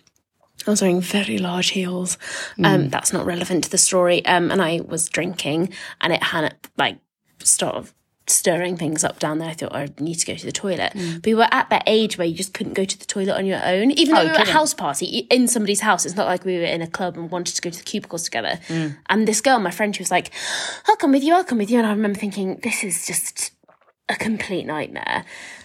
[0.68, 2.18] I was wearing very large heels.
[2.64, 4.26] Um, that's not relevant to the story.
[4.26, 6.97] Um, and I was drinking, and it had like
[7.43, 7.93] sort of
[8.28, 9.49] stirring things up down there.
[9.49, 10.91] I thought I need to go to the toilet.
[10.93, 13.45] But we were at that age where you just couldn't go to the toilet on
[13.47, 16.05] your own, even though Oh, we were at a house party in somebody's house.
[16.05, 18.24] It's not like we were in a club and wanted to go to the cubicles
[18.24, 18.60] together.
[19.07, 20.32] And this girl, my friend, she was like,
[20.88, 21.34] "I'll come with you.
[21.34, 23.51] I'll come with you." And I remember thinking, "This is just."
[24.12, 25.24] A complete nightmare.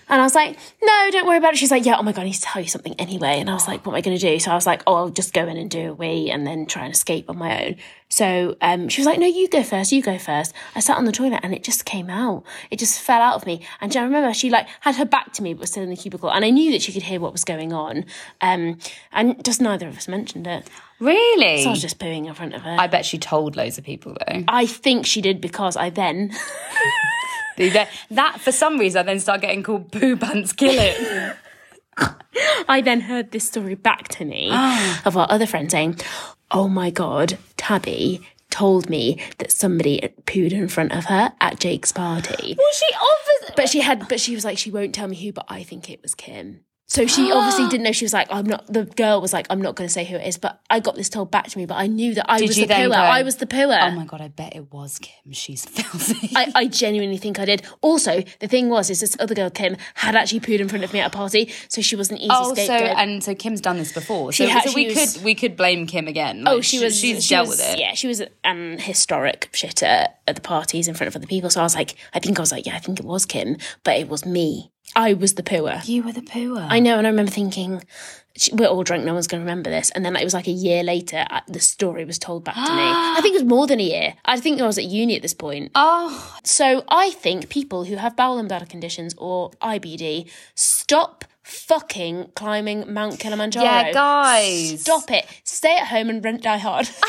[0.09, 1.59] And I was like, no, don't worry about it.
[1.59, 3.40] She's like, yeah, oh my God, I need to tell you something anyway.
[3.40, 4.38] And I was like, what am I going to do?
[4.38, 6.66] So I was like, oh, I'll just go in and do a wee and then
[6.66, 7.76] try and escape on my own.
[8.15, 10.53] So um, she was like, no, you go first, you go first.
[10.77, 12.45] I sat on the toilet and it just came out.
[12.71, 13.67] It just fell out of me.
[13.81, 15.97] And I remember she like had her back to me, but was still in the
[15.97, 16.31] cubicle.
[16.31, 18.05] And I knew that she could hear what was going on.
[18.41, 18.79] Um,
[19.11, 20.71] and just neither of us mentioned it.
[21.01, 21.62] Really?
[21.62, 22.77] So I was just pooing in front of her.
[22.79, 24.45] I bet she told loads of people though.
[24.47, 26.33] I think she did because I then
[27.57, 31.37] that, for some reason I then start getting called poo pants kill it.
[32.69, 34.51] I then heard this story back to me
[35.05, 35.97] of our other friend saying,
[36.51, 41.93] Oh my God, Tabby told me that somebody pooed in front of her at Jake's
[41.93, 42.55] party.
[42.59, 43.55] well, she obviously.
[43.57, 45.89] But she had, but she was like, she won't tell me who, but I think
[45.89, 46.61] it was Kim.
[46.95, 47.90] So she obviously didn't know.
[47.92, 50.14] She was like, I'm not, the girl was like, I'm not going to say who
[50.16, 52.38] it is, but I got this told back to me, but I knew that I
[52.38, 52.88] Did was the pooer.
[52.88, 53.78] go, I was the pooer.
[53.82, 55.32] Oh my god, I bet it was Kim.
[55.32, 56.30] She's filthy.
[56.36, 57.62] I, I genuinely think I did.
[57.80, 60.92] Also, the thing was, is this other girl, Kim, had actually pooed in front of
[60.92, 63.78] me at a party, so she was an easy Oh, so and so Kim's done
[63.78, 64.32] this before.
[64.32, 66.45] So, had- so we was- could we could blame Kim again.
[66.47, 66.97] Oh, she was.
[66.97, 67.78] She's she dealt was, with it.
[67.80, 71.51] Yeah, she was an historic shitter at the parties in front of other people.
[71.51, 73.57] So I was like, I think I was like, yeah, I think it was Kim,
[73.82, 74.70] but it was me.
[74.97, 75.87] I was the pooer.
[75.89, 76.66] You were the pooer.
[76.68, 77.82] I know, and I remember thinking,
[78.53, 79.05] we're all drunk.
[79.05, 79.91] No one's going to remember this.
[79.91, 82.61] And then it was like a year later, uh, the story was told back to
[82.61, 82.66] me.
[82.68, 84.14] I think it was more than a year.
[84.24, 85.70] I think I was at uni at this point.
[85.74, 92.30] Oh, So I think people who have bowel and bladder conditions or IBD stop fucking
[92.34, 93.64] climbing Mount Kilimanjaro.
[93.64, 94.80] Yeah, guys.
[94.80, 95.26] Stop it.
[95.45, 96.88] Stay at home and rent Die Hard.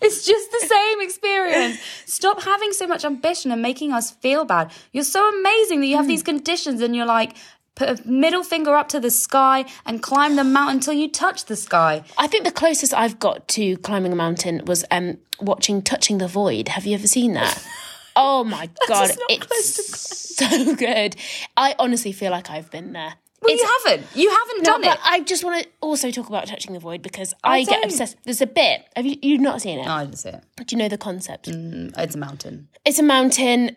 [0.00, 1.80] it's just the same experience.
[2.06, 4.72] Stop having so much ambition and making us feel bad.
[4.92, 7.36] You're so amazing that you have these conditions and you're like,
[7.74, 11.46] put a middle finger up to the sky and climb the mountain until you touch
[11.46, 12.04] the sky.
[12.16, 16.28] I think the closest I've got to climbing a mountain was um, watching Touching the
[16.28, 16.68] Void.
[16.68, 17.66] Have you ever seen that?
[18.16, 21.16] Oh my god, it's so good.
[21.56, 23.14] I honestly feel like I've been there.
[23.40, 24.16] Well, It's- you haven't.
[24.16, 25.00] You haven't No, done but it.
[25.04, 28.16] I just want to also talk about Touching the Void because I, get obsessed.
[28.24, 28.82] There's a bit.
[28.94, 29.84] Have you you've not seen it?
[29.84, 30.44] No, I didn't see it.
[30.56, 31.46] Do you know the concept?
[31.50, 32.68] Mm, it's a mountain.
[32.84, 33.76] It's a mountain.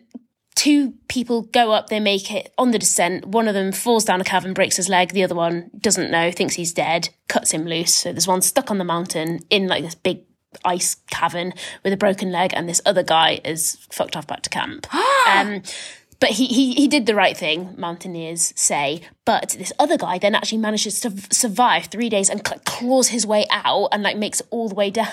[0.54, 3.26] Two people go up, they make it on the descent.
[3.26, 5.10] One of them falls down a cavern, breaks his leg.
[5.12, 7.94] The other one doesn't know, thinks he's dead, cuts him loose.
[7.94, 10.20] So there's one stuck on the mountain in like this big
[10.64, 11.52] ice cavern
[11.84, 14.86] with a broken leg, and this other guy is fucked off back to camp.
[15.28, 15.62] um,
[16.18, 19.02] but he, he he did the right thing, mountaineers say.
[19.24, 23.26] But this other guy then actually manages to survive three days and cl- claws his
[23.26, 25.08] way out and like makes it all the way down.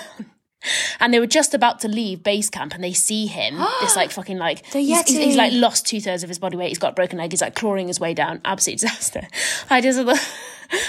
[0.98, 3.56] And they were just about to leave base camp, and they see him.
[3.80, 5.36] this like fucking like he's, he's, he's, Yeti.
[5.36, 6.68] like lost two thirds of his body weight.
[6.68, 7.32] He's got a broken leg.
[7.32, 8.40] He's like clawing his way down.
[8.44, 9.26] Absolute disaster.
[9.68, 10.00] I just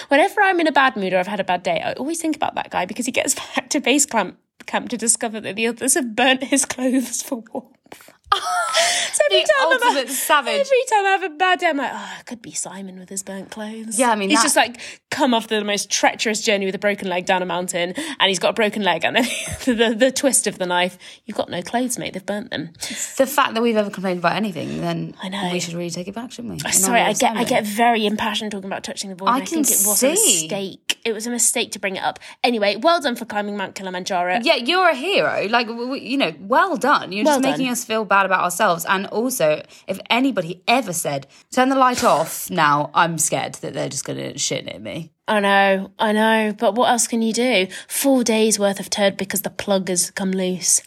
[0.07, 2.35] whenever I'm in a bad mood or I've had a bad day, I always think
[2.35, 5.67] about that guy because he gets back to base camp camp to discover that the
[5.67, 8.14] others have burnt his clothes for warmth.
[8.35, 10.53] So every The time I'm- ultimate savage.
[10.53, 13.09] Every time I have a bad day, I'm like, oh, it could be Simon with
[13.09, 13.97] his burnt clothes.
[13.99, 14.79] Yeah, I mean, he's that- just like
[15.11, 18.39] come off the most treacherous journey with a broken leg down a mountain, and he's
[18.39, 19.15] got a broken leg, and
[19.65, 22.13] then the, the twist of the knife, you've got no clothes, mate.
[22.13, 22.71] They've burnt them.
[23.17, 25.49] The fact that we've ever complained about anything, then I know.
[25.53, 26.71] we should really take it back, shouldn't we?
[26.71, 29.29] Sorry, I get I get very impassioned talking about touching the void.
[29.29, 30.99] I I can think it was a mistake.
[31.05, 32.19] It was a mistake to bring it up.
[32.43, 34.39] Anyway, well done for climbing Mount Kilimanjaro.
[34.41, 35.47] Yeah, you're a hero.
[35.49, 37.11] Like, you know, well done.
[37.11, 38.85] You're Well just making us feel bad about ourselves.
[38.85, 43.89] And also, if anybody ever said, turn the light off now, I'm scared that they're
[43.89, 45.11] just going to shit at me.
[45.27, 47.67] I know, I know, but what else can you do?
[47.87, 50.81] Four days worth of turd because the plug has come loose.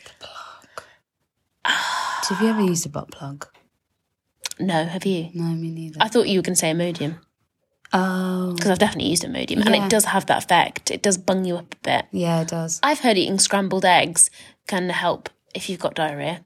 [2.22, 3.47] So have you ever used a butt plug?
[4.61, 5.30] No, have you?
[5.34, 5.99] No, me neither.
[6.01, 7.18] I thought you were going to say Imodium
[7.93, 10.91] oh, because I've definitely used Imodium and it does have that effect.
[10.91, 12.07] It does bung you up a bit.
[12.12, 12.80] yeah, it does.
[12.82, 14.30] I've heard eating scrambled eggs
[14.66, 16.45] can help if you've got diarrhea.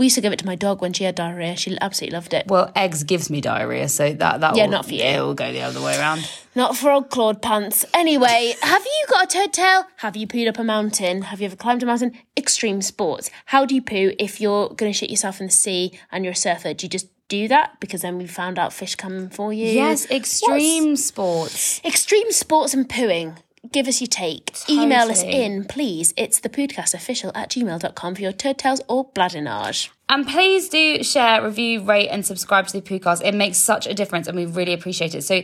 [0.00, 1.56] We used to give it to my dog when she had diarrhea.
[1.56, 2.46] She absolutely loved it.
[2.48, 5.04] Well, eggs gives me diarrhea, so that that Yeah, will, not for you.
[5.04, 6.28] It will go the other way around.
[6.54, 7.84] Not for old Claude pants.
[7.94, 9.84] Anyway, have you got a turd tale?
[9.98, 11.22] Have you pooed up a mountain?
[11.22, 12.12] Have you ever climbed a mountain?
[12.36, 13.30] Extreme sports.
[13.46, 16.32] How do you poo if you're going to shit yourself in the sea and you're
[16.32, 16.72] a surfer?
[16.72, 19.66] Do you just do that because then we found out fish come for you?
[19.66, 21.80] Yes, What's- extreme sports.
[21.84, 23.36] Extreme sports and pooing.
[23.72, 24.52] Give us your take.
[24.68, 26.12] Email us in, please.
[26.16, 29.90] It's the poodcast official at gmail.com for your turd tales or bladdernage.
[30.10, 33.22] And please do share, review, rate, and subscribe to the podcast.
[33.24, 35.22] It makes such a difference and we really appreciate it.
[35.22, 35.42] So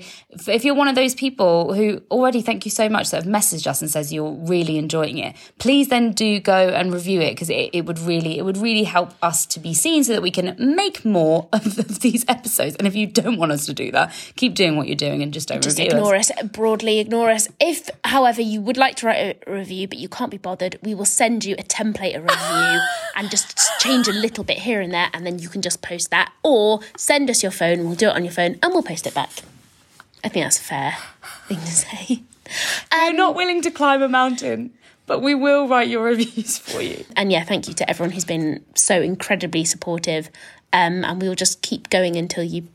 [0.48, 3.68] if- you're one of those people who already thank you so much that have messaged
[3.68, 7.48] us and says you're really enjoying it, please then do go and review it because
[7.48, 10.32] it, it would really, it would really help us to be seen so that we
[10.32, 12.74] can make more of, of these episodes.
[12.74, 15.32] And if you don't want us to do that, keep doing what you're doing and
[15.32, 16.32] just don't just ignore us.
[16.32, 16.42] us.
[16.48, 20.32] broadly ignore us if however you would like to write a review but you can't
[20.32, 22.80] be bothered we will send you a template of review
[23.16, 26.10] and just change a little bit here and there and then you can just post
[26.10, 29.06] that or send us your phone we'll do it on your phone and we'll post
[29.06, 29.30] it back
[30.24, 30.96] i think that's a fair
[31.48, 32.22] thing to say
[32.92, 34.72] We're not willing to climb a mountain,
[35.06, 37.04] but we will write your reviews for you.
[37.16, 40.28] and yeah thank you to everyone who's been so incredibly supportive
[40.72, 42.68] um, and we will just keep going until you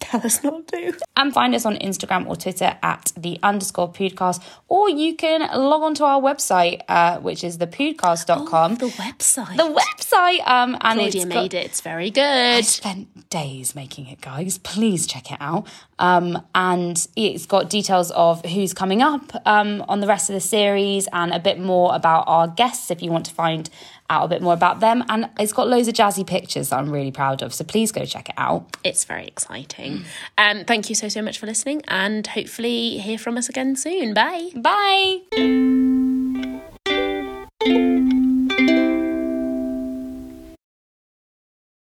[0.00, 4.42] tell us not to and find us on Instagram or Twitter at the underscore poodcast,
[4.68, 8.76] or you can log on to our website, uh, which is thepoodcast.com.
[8.76, 12.22] the website the website, um, and Claudia it's got- made it it's very good.
[12.22, 14.58] I spent days making it, guys.
[14.58, 15.66] Please check it out.
[15.98, 20.40] Um, and it's got details of who's coming up um, on the rest of the
[20.40, 23.70] series and a bit more about our guests if you want to find
[24.10, 25.04] out a bit more about them.
[25.08, 27.54] And it's got loads of jazzy pictures that I'm really proud of.
[27.54, 28.76] So please go check it out.
[28.84, 30.04] it's very exciting.
[30.38, 34.14] Um, thank you so so much for listening, and hopefully hear from us again soon.
[34.14, 34.50] Bye.
[34.56, 35.20] Bye.